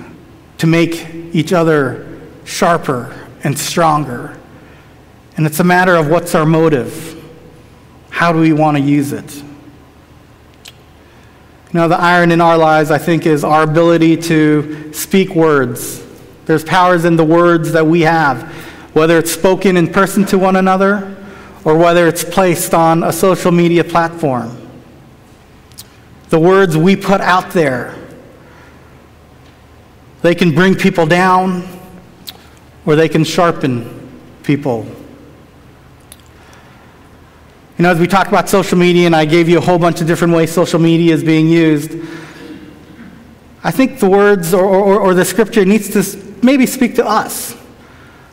to 0.59 0.67
make 0.67 1.13
each 1.33 1.53
other 1.53 2.19
sharper 2.45 3.15
and 3.43 3.57
stronger. 3.57 4.40
And 5.41 5.47
it's 5.47 5.59
a 5.59 5.63
matter 5.63 5.95
of 5.95 6.07
what's 6.07 6.35
our 6.35 6.45
motive. 6.45 7.19
How 8.11 8.31
do 8.31 8.37
we 8.37 8.53
want 8.53 8.77
to 8.77 8.83
use 8.83 9.11
it? 9.11 9.41
Know, 11.73 11.87
the 11.87 11.99
iron 11.99 12.31
in 12.31 12.41
our 12.41 12.59
lives, 12.59 12.91
I 12.91 12.99
think, 12.99 13.25
is 13.25 13.43
our 13.43 13.63
ability 13.63 14.17
to 14.17 14.93
speak 14.93 15.33
words 15.33 16.05
there's 16.45 16.63
powers 16.63 17.05
in 17.05 17.15
the 17.15 17.23
words 17.23 17.71
that 17.71 17.87
we 17.87 18.01
have, 18.01 18.53
whether 18.93 19.17
it's 19.17 19.31
spoken 19.31 19.77
in 19.77 19.91
person 19.91 20.25
to 20.25 20.37
one 20.37 20.57
another 20.57 21.17
or 21.65 21.75
whether 21.75 22.07
it's 22.07 22.23
placed 22.23 22.75
on 22.75 23.01
a 23.01 23.11
social 23.11 23.51
media 23.51 23.83
platform. 23.83 24.55
The 26.29 26.39
words 26.39 26.77
we 26.77 26.95
put 26.95 27.19
out 27.19 27.49
there, 27.49 27.95
they 30.21 30.35
can 30.35 30.53
bring 30.53 30.75
people 30.75 31.07
down 31.07 31.67
or 32.85 32.95
they 32.95 33.09
can 33.09 33.23
sharpen 33.23 34.21
people. 34.43 34.85
You 37.81 37.87
know, 37.87 37.93
as 37.93 37.99
we 37.99 38.05
talk 38.05 38.27
about 38.27 38.47
social 38.47 38.77
media, 38.77 39.07
and 39.07 39.15
I 39.15 39.25
gave 39.25 39.49
you 39.49 39.57
a 39.57 39.59
whole 39.59 39.79
bunch 39.79 40.01
of 40.01 40.05
different 40.05 40.35
ways 40.35 40.51
social 40.51 40.77
media 40.77 41.15
is 41.15 41.23
being 41.23 41.47
used, 41.47 41.97
I 43.63 43.71
think 43.71 43.99
the 43.99 44.07
words 44.07 44.53
or, 44.53 44.63
or, 44.63 44.99
or 44.99 45.13
the 45.15 45.25
scripture 45.25 45.65
needs 45.65 45.89
to 45.93 46.35
maybe 46.45 46.67
speak 46.67 46.93
to 46.97 47.03
us. 47.07 47.57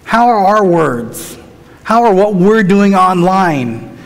How 0.04 0.28
are 0.28 0.36
our 0.36 0.66
words? 0.66 1.38
How 1.82 2.04
are 2.04 2.12
what 2.12 2.34
we're 2.34 2.62
doing 2.62 2.94
online 2.94 3.96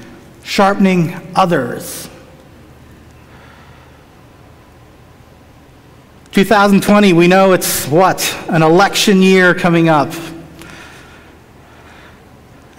sharpening 0.44 1.12
others? 1.34 2.08
2020, 6.30 7.14
we 7.14 7.26
know 7.26 7.52
it's 7.52 7.88
what? 7.88 8.32
An 8.48 8.62
election 8.62 9.20
year 9.20 9.56
coming 9.56 9.88
up. 9.88 10.12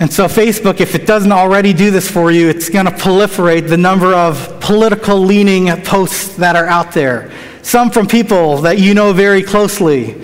And 0.04 0.12
so, 0.12 0.28
Facebook, 0.28 0.82
if 0.82 0.96
it 0.96 1.08
doesn't 1.08 1.32
already 1.32 1.72
do 1.72 1.90
this 1.90 2.12
for 2.12 2.30
you, 2.30 2.50
it's 2.50 2.70
going 2.70 2.88
to 2.88 2.92
proliferate 2.92 3.70
the 3.70 3.78
number 3.78 4.14
of 4.14 4.60
political 4.60 5.18
leaning 5.18 5.68
posts 5.84 6.36
that 6.36 6.58
are 6.58 6.68
out 6.68 6.92
there. 6.92 7.32
Some 7.62 7.90
from 7.90 8.08
people 8.08 8.58
that 8.64 8.80
you 8.80 8.94
know 8.94 9.14
very 9.14 9.42
closely 9.42 10.22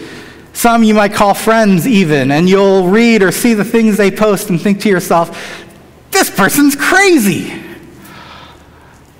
some 0.52 0.84
you 0.84 0.94
might 0.94 1.14
call 1.14 1.34
friends, 1.34 1.88
even, 1.88 2.32
and 2.32 2.50
you'll 2.50 2.90
read 2.90 3.24
or 3.24 3.32
see 3.32 3.54
the 3.54 3.64
things 3.64 3.96
they 3.96 4.12
post 4.12 4.50
and 4.50 4.62
think 4.62 4.82
to 4.82 4.90
yourself, 4.90 5.64
this 6.12 6.30
person's 6.30 6.76
crazy. 6.76 7.64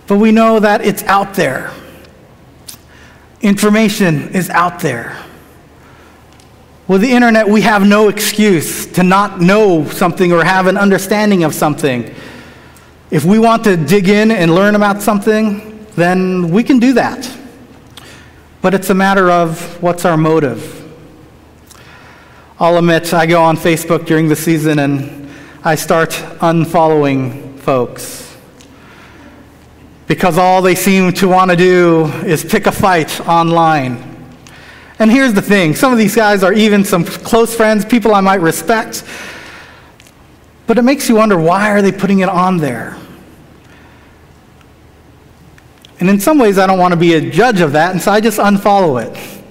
But 0.08 0.18
we 0.18 0.34
know 0.34 0.60
that 0.60 0.82
it's 0.82 1.04
out 1.04 1.36
there. 1.36 1.72
Information 3.40 4.32
is 4.36 4.50
out 4.50 4.82
there. 4.82 5.18
With 6.90 7.02
the 7.02 7.12
internet, 7.12 7.48
we 7.48 7.62
have 7.62 7.88
no 7.88 8.10
excuse 8.10 8.88
to 8.94 9.04
not 9.04 9.40
know 9.40 9.88
something 9.90 10.34
or 10.34 10.44
have 10.44 10.66
an 10.66 10.76
understanding 10.76 11.44
of 11.44 11.54
something. 11.54 12.14
If 13.12 13.24
we 13.24 13.38
want 13.38 13.64
to 13.66 13.78
dig 13.78 14.10
in 14.10 14.32
and 14.32 14.56
learn 14.56 14.74
about 14.74 15.04
something, 15.04 15.86
then 15.96 16.50
we 16.50 16.64
can 16.64 16.80
do 16.80 16.94
that. 16.94 17.32
But 18.64 18.74
it's 18.74 18.90
a 18.90 18.96
matter 18.96 19.30
of 19.30 19.82
what's 19.84 20.04
our 20.04 20.18
motive. 20.18 20.76
I'll 22.60 22.78
admit, 22.78 23.14
I 23.14 23.28
go 23.28 23.44
on 23.44 23.56
Facebook 23.56 24.08
during 24.08 24.28
the 24.28 24.36
season 24.36 24.80
and 24.80 25.30
I 25.64 25.76
start 25.76 26.10
unfollowing 26.42 27.60
folks. 27.60 28.36
because 30.08 30.40
all 30.40 30.64
they 30.64 30.74
seem 30.74 31.14
to 31.14 31.28
want 31.28 31.52
to 31.52 31.56
do 31.56 32.08
is 32.26 32.44
pick 32.44 32.66
a 32.66 32.72
fight 32.72 33.22
online. 33.28 34.09
And 35.00 35.10
here's 35.10 35.34
the 35.34 35.42
thing 35.42 35.76
some 35.76 35.94
of 35.94 35.98
these 35.98 36.16
guys 36.16 36.44
are 36.44 36.54
even 36.54 36.84
some 36.84 37.06
close 37.06 37.56
friends, 37.56 37.86
people 37.86 38.14
I 38.14 38.22
might 38.22 38.42
respect. 38.42 39.06
But 40.68 40.78
it 40.78 40.84
makes 40.84 41.10
you 41.10 41.16
wonder 41.16 41.40
why 41.40 41.72
are 41.72 41.82
they 41.82 41.92
putting 41.92 42.20
it 42.20 42.30
on 42.30 42.58
there? 42.58 42.96
And 46.00 46.10
in 46.10 46.20
some 46.20 46.38
ways, 46.38 46.58
I 46.58 46.68
don't 46.68 46.80
want 46.80 46.94
to 46.94 47.00
be 47.00 47.16
a 47.16 47.32
judge 47.32 47.60
of 47.60 47.74
that, 47.74 47.92
and 47.92 48.02
so 48.02 48.12
I 48.12 48.22
just 48.22 48.40
unfollow 48.40 49.04
it. 49.04 49.44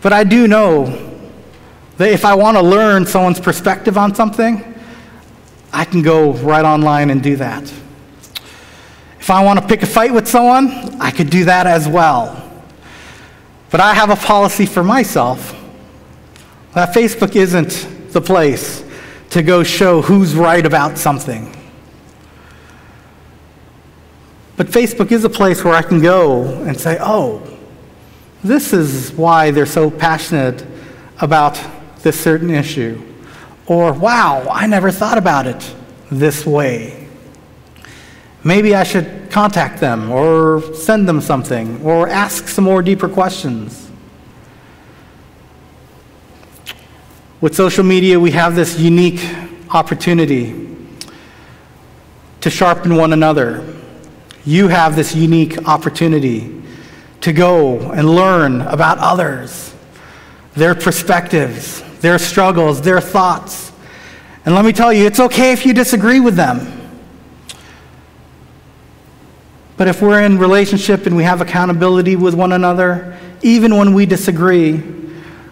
But 0.00 0.12
I 0.12 0.22
do 0.22 0.46
know 0.46 0.86
that 1.96 2.10
if 2.10 2.24
I 2.24 2.34
want 2.34 2.56
to 2.56 2.62
learn 2.62 3.06
someone's 3.06 3.40
perspective 3.40 3.96
on 3.96 4.14
something, 4.14 4.62
I 5.72 5.84
can 5.84 6.02
go 6.02 6.32
right 6.34 6.64
online 6.64 7.10
and 7.10 7.22
do 7.22 7.36
that. 7.36 7.62
If 9.18 9.30
I 9.30 9.42
want 9.42 9.60
to 9.60 9.66
pick 9.66 9.82
a 9.82 9.86
fight 9.86 10.12
with 10.12 10.28
someone, 10.28 11.00
I 11.00 11.10
could 11.10 11.30
do 11.30 11.44
that 11.44 11.66
as 11.66 11.88
well. 11.88 12.41
But 13.72 13.80
I 13.80 13.94
have 13.94 14.10
a 14.10 14.16
policy 14.16 14.66
for 14.66 14.84
myself 14.84 15.58
that 16.74 16.94
Facebook 16.94 17.34
isn't 17.34 17.88
the 18.12 18.20
place 18.20 18.84
to 19.30 19.42
go 19.42 19.62
show 19.62 20.02
who's 20.02 20.34
right 20.34 20.64
about 20.64 20.98
something. 20.98 21.56
But 24.58 24.66
Facebook 24.66 25.10
is 25.10 25.24
a 25.24 25.30
place 25.30 25.64
where 25.64 25.72
I 25.72 25.80
can 25.80 26.02
go 26.02 26.44
and 26.64 26.78
say, 26.78 26.98
oh, 27.00 27.42
this 28.44 28.74
is 28.74 29.10
why 29.12 29.50
they're 29.50 29.64
so 29.64 29.90
passionate 29.90 30.66
about 31.20 31.58
this 32.02 32.20
certain 32.20 32.50
issue. 32.50 33.00
Or, 33.66 33.94
wow, 33.94 34.46
I 34.50 34.66
never 34.66 34.90
thought 34.90 35.16
about 35.16 35.46
it 35.46 35.74
this 36.10 36.44
way. 36.44 37.08
Maybe 38.44 38.74
I 38.74 38.82
should 38.82 39.21
contact 39.32 39.80
them 39.80 40.12
or 40.12 40.62
send 40.74 41.08
them 41.08 41.20
something 41.20 41.82
or 41.82 42.08
ask 42.08 42.48
some 42.48 42.64
more 42.64 42.82
deeper 42.82 43.08
questions. 43.08 43.90
With 47.40 47.56
social 47.56 47.82
media, 47.82 48.20
we 48.20 48.30
have 48.32 48.54
this 48.54 48.78
unique 48.78 49.20
opportunity 49.70 50.68
to 52.40 52.50
sharpen 52.50 52.94
one 52.94 53.12
another 53.12 53.72
you 54.44 54.68
have 54.68 54.96
this 54.96 55.14
unique 55.14 55.68
opportunity 55.68 56.62
to 57.20 57.32
go 57.32 57.78
and 57.92 58.08
learn 58.08 58.62
about 58.62 58.98
others, 58.98 59.74
their 60.54 60.74
perspectives, 60.74 61.82
their 62.00 62.18
struggles, 62.18 62.82
their 62.82 63.00
thoughts. 63.00 63.70
And 64.44 64.54
let 64.54 64.64
me 64.64 64.72
tell 64.72 64.92
you, 64.92 65.06
it's 65.06 65.20
okay 65.20 65.52
if 65.52 65.64
you 65.64 65.72
disagree 65.72 66.18
with 66.18 66.34
them. 66.34 66.81
But 69.76 69.88
if 69.88 70.02
we're 70.02 70.20
in 70.20 70.38
relationship 70.38 71.06
and 71.06 71.16
we 71.16 71.24
have 71.24 71.40
accountability 71.40 72.16
with 72.16 72.34
one 72.34 72.52
another, 72.52 73.18
even 73.42 73.76
when 73.76 73.94
we 73.94 74.06
disagree, 74.06 74.82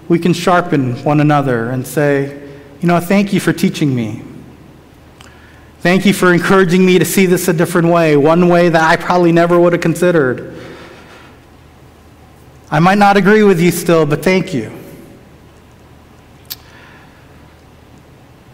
we 0.09 0.19
can 0.19 0.33
sharpen 0.33 1.03
one 1.05 1.21
another 1.21 1.71
and 1.71 1.87
say, 1.87 2.49
you 2.81 2.89
know, 2.89 3.01
thank 3.01 3.33
you 3.33 3.41
for 3.41 3.53
teaching 3.53 3.95
me. 3.95 4.23
Thank 5.81 6.05
you 6.05 6.13
for 6.13 6.33
encouraging 6.33 6.85
me 6.85 6.99
to 6.99 7.05
see 7.05 7.27
this 7.27 7.49
a 7.49 7.53
different 7.53 7.89
way, 7.89 8.17
one 8.17 8.49
way 8.49 8.69
that 8.69 8.83
I 8.83 8.97
probably 9.03 9.33
never 9.33 9.59
would 9.59 9.73
have 9.73 9.83
considered. 9.83 10.57
I 12.71 12.79
might 12.81 12.99
not 12.99 13.17
agree 13.17 13.43
with 13.43 13.61
you 13.61 13.71
still, 13.71 14.05
but 14.05 14.23
thank 14.23 14.53
you. 14.53 14.71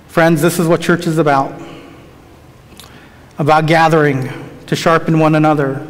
Friends, 0.08 0.40
this 0.40 0.58
is 0.58 0.66
what 0.66 0.80
church 0.80 1.06
is 1.06 1.18
about 1.18 1.60
about 3.38 3.66
gathering 3.66 4.45
to 4.66 4.76
sharpen 4.76 5.18
one 5.18 5.34
another. 5.34 5.86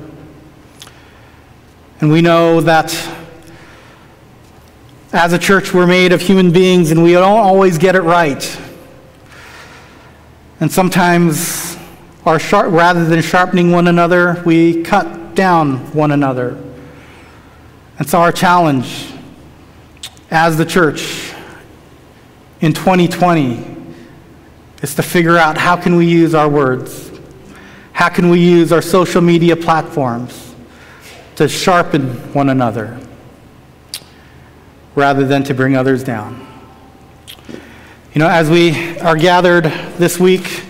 And 2.01 2.11
we 2.11 2.21
know 2.21 2.61
that 2.61 2.95
as 5.12 5.33
a 5.33 5.39
church, 5.39 5.73
we're 5.73 5.87
made 5.87 6.12
of 6.12 6.21
human 6.21 6.51
beings 6.51 6.91
and 6.91 7.03
we 7.03 7.12
don't 7.12 7.39
always 7.39 7.79
get 7.79 7.95
it 7.95 8.03
right. 8.03 8.61
And 10.61 10.71
sometimes, 10.71 11.77
our 12.25 12.39
sharp, 12.39 12.73
rather 12.73 13.05
than 13.05 13.23
sharpening 13.23 13.73
one 13.73 13.89
another, 13.89 14.43
we 14.45 14.83
cut 14.83 15.35
down 15.35 15.93
one 15.93 16.12
another. 16.12 16.62
And 17.99 18.09
so, 18.09 18.21
our 18.21 18.33
challenge 18.33 19.12
as 20.31 20.57
the 20.57 20.67
church 20.67 21.33
in 22.61 22.73
2020 22.73 23.77
is 24.83 24.95
to 24.97 25.03
figure 25.03 25.37
out 25.37 25.57
how 25.57 25.77
can 25.77 25.97
we 25.97 26.07
use 26.07 26.35
our 26.35 26.49
words? 26.49 27.06
How 27.97 28.11
can 28.11 28.29
we 28.29 28.41
use 28.41 28.73
our 28.73 28.83
social 28.83 29.23
media 29.23 29.57
platforms 29.57 30.55
to 31.37 31.49
sharpen 31.49 32.11
one 32.35 32.51
another 32.51 33.01
rather 34.95 35.27
than 35.27 35.43
to 35.45 35.55
bring 35.55 35.77
others 35.77 36.05
down? 36.05 36.47
You 38.13 38.19
know, 38.19 38.29
as 38.29 38.51
we 38.51 38.99
are 38.99 39.17
gathered 39.17 39.65
this 39.97 40.21
week 40.21 40.63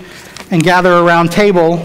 and 0.53 0.63
gather 0.63 0.93
around 0.93 1.33
table, 1.33 1.79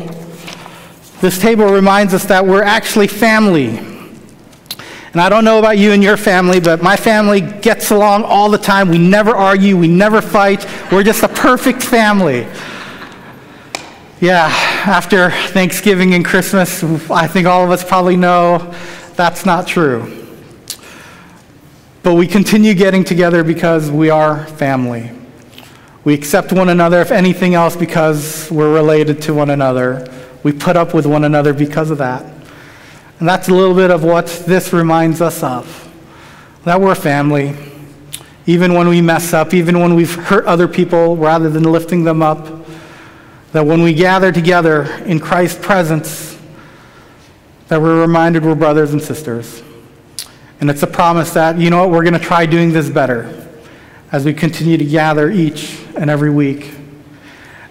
this 1.22 1.40
table 1.40 1.66
reminds 1.66 2.14
us 2.14 2.26
that 2.26 2.46
we're 2.46 2.62
actually 2.62 3.08
family. 3.08 3.80
And 3.80 5.16
I 5.16 5.28
don't 5.28 5.44
know 5.44 5.58
about 5.58 5.80
you 5.80 5.92
and 5.92 6.04
your 6.04 6.18
family, 6.18 6.60
but 6.60 6.84
my 6.84 6.96
family 6.96 7.42
gets 7.42 7.90
along 7.90 8.26
all 8.26 8.52
the 8.52 8.60
time. 8.60 8.90
We 8.90 9.00
never 9.00 9.36
argue, 9.36 9.76
we 9.76 9.88
never 9.88 10.22
fight. 10.22 10.68
We're 10.92 11.02
just 11.02 11.24
a 11.24 11.30
perfect 11.30 11.82
family. 11.82 12.46
Yeah, 14.20 14.52
after 14.88 15.30
Thanksgiving 15.30 16.14
and 16.14 16.26
Christmas, 16.26 16.84
I 17.10 17.28
think 17.28 17.48
all 17.48 17.64
of 17.64 17.72
us 17.72 17.84
probably 17.84 18.18
know 18.18 18.74
that's 19.16 19.46
not 19.46 19.68
true. 19.68 20.26
But 22.04 22.16
we 22.16 22.26
continue 22.28 22.74
getting 22.74 23.04
together 23.04 23.44
because 23.44 23.92
we 23.92 24.10
are 24.10 24.46
family. 24.48 25.12
We 26.04 26.16
accept 26.16 26.52
one 26.52 26.70
another, 26.70 27.00
if 27.00 27.12
anything 27.12 27.54
else, 27.54 27.76
because 27.76 28.50
we're 28.50 28.74
related 28.74 29.22
to 29.24 29.36
one 29.36 29.52
another. 29.52 30.12
We 30.42 30.52
put 30.52 30.76
up 30.76 30.96
with 30.96 31.06
one 31.06 31.26
another 31.26 31.54
because 31.54 31.92
of 31.92 32.00
that. 32.00 32.24
And 33.20 33.30
that's 33.30 33.50
a 33.50 33.54
little 33.54 33.76
bit 33.76 33.92
of 33.92 34.04
what 34.04 34.26
this 34.48 34.74
reminds 34.74 35.22
us 35.22 35.44
of 35.44 35.78
that 36.64 36.82
we're 36.82 36.96
family. 36.96 37.56
Even 38.48 38.74
when 38.74 38.88
we 38.88 39.02
mess 39.02 39.34
up, 39.34 39.54
even 39.54 39.80
when 39.80 39.94
we've 39.94 40.16
hurt 40.16 40.46
other 40.46 40.68
people 40.68 41.16
rather 41.16 41.50
than 41.50 41.64
lifting 41.64 42.04
them 42.04 42.24
up, 42.24 42.61
that 43.52 43.66
when 43.66 43.82
we 43.82 43.94
gather 43.94 44.32
together 44.32 44.84
in 45.04 45.20
Christ's 45.20 45.64
presence, 45.64 46.40
that 47.68 47.82
we're 47.82 48.02
reminded 48.02 48.46
we're 48.46 48.56
brothers 48.56 48.94
and 48.94 49.02
sisters. 49.02 49.62
And 50.60 50.70
it's 50.70 50.84
a 50.84 50.88
promise 50.88 51.34
that, 51.34 51.58
you 51.58 51.70
know 51.70 51.80
what, 51.80 51.92
we're 51.92 52.04
going 52.04 52.14
to 52.14 52.20
try 52.20 52.46
doing 52.46 52.72
this 52.72 52.90
better 52.90 53.50
as 54.12 54.26
we 54.26 54.34
continue 54.34 54.78
to 54.78 54.86
gather 54.86 55.30
each 55.30 55.80
and 55.98 56.10
every 56.10 56.30
week. 56.30 56.72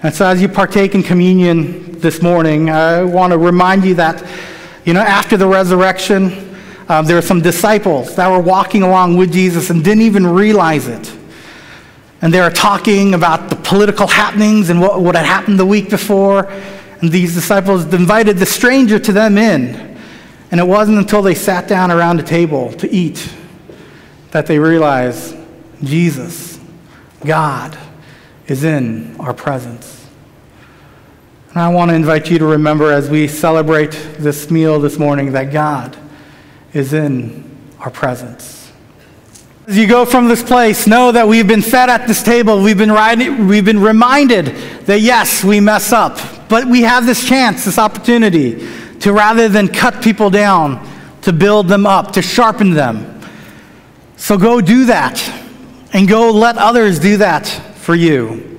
And 0.03 0.15
so, 0.15 0.27
as 0.27 0.41
you 0.41 0.49
partake 0.49 0.95
in 0.95 1.03
communion 1.03 1.99
this 1.99 2.23
morning, 2.23 2.71
I 2.71 3.03
want 3.03 3.33
to 3.33 3.39
remind 3.39 3.85
you 3.85 3.95
that, 3.97 4.27
you 4.87 4.95
know, 4.95 5.01
after 5.03 5.37
the 5.37 5.47
resurrection, 5.47 6.57
uh, 6.89 7.03
there 7.03 7.17
were 7.17 7.23
some 7.23 7.43
disciples 7.43 8.17
that 8.17 8.29
were 8.31 8.41
walking 8.41 8.83
along 8.83 9.19
with 9.19 9.33
Jesus 9.33 9.69
and 9.69 9.85
didn't 9.85 10.03
even 10.03 10.27
realize 10.27 10.89
it. 10.89 11.15
And 12.23 12.35
they 12.35 12.41
were 12.41 12.51
talking 12.51 13.15
about 13.15 13.49
the 13.49 13.57
political 13.57 14.07
happenings 14.07 14.69
and 14.69 14.81
what, 14.81 15.01
what 15.01 15.15
had 15.15 15.25
happened 15.25 15.59
the 15.59 15.67
week 15.67 15.89
before. 15.89 16.51
And 17.01 17.11
these 17.11 17.35
disciples 17.35 17.93
invited 17.95 18.37
the 18.37 18.47
stranger 18.47 18.99
to 18.99 19.13
them 19.13 19.39
in. 19.39 19.99
And 20.51 20.61
it 20.61 20.67
wasn't 20.67 20.99
until 20.99 21.23
they 21.23 21.35
sat 21.35 21.69
down 21.69 21.91
around 21.91 22.21
a 22.21 22.23
table 22.23 22.73
to 22.75 22.91
eat 22.91 23.33
that 24.33 24.47
they 24.47 24.59
realized 24.59 25.37
Jesus, 25.83 26.59
God, 27.25 27.77
is 28.47 28.65
in 28.65 29.17
our 29.19 29.33
presence. 29.33 30.09
And 31.51 31.59
I 31.59 31.69
want 31.69 31.91
to 31.91 31.95
invite 31.95 32.31
you 32.31 32.39
to 32.39 32.47
remember 32.47 32.93
as 32.93 33.09
we 33.09 33.29
celebrate 33.29 33.93
this 34.19 34.51
meal 34.51 34.79
this 34.79 34.99
morning 34.99 35.33
that 35.33 35.53
God 35.53 35.97
is 36.73 36.93
in 36.93 37.49
our 37.81 37.91
presence. 37.91 38.60
As 39.71 39.79
you 39.79 39.87
go 39.87 40.05
from 40.05 40.27
this 40.27 40.43
place, 40.43 40.89
know 40.89 41.13
that 41.13 41.29
we've 41.29 41.47
been 41.47 41.63
fed 41.63 41.91
at 41.91 42.09
this 42.09 42.25
table. 42.25 42.61
We've 42.61 42.77
been, 42.77 42.91
riding, 42.91 43.47
we've 43.47 43.65
been 43.65 43.79
reminded 43.79 44.47
that 44.87 45.01
yes, 45.01 45.45
we 45.45 45.61
mess 45.61 45.93
up, 45.93 46.19
but 46.49 46.65
we 46.65 46.83
have 46.83 47.07
this 47.07 47.25
chance, 47.25 47.67
this 47.67 47.79
opportunity 47.79 48.69
to 48.99 49.13
rather 49.13 49.49
than 49.49 49.69
cut 49.69 50.03
people 50.03 50.29
down, 50.29 50.85
to 51.23 51.33
build 51.33 51.69
them 51.69 51.87
up, 51.87 52.11
to 52.15 52.21
sharpen 52.21 52.73
them. 52.73 53.23
So 54.17 54.37
go 54.37 54.61
do 54.61 54.87
that 54.87 55.23
and 55.93 56.09
go 56.09 56.33
let 56.33 56.59
others 56.59 56.99
do 56.99 57.19
that 57.19 57.47
for 57.47 57.95
you. 57.95 58.50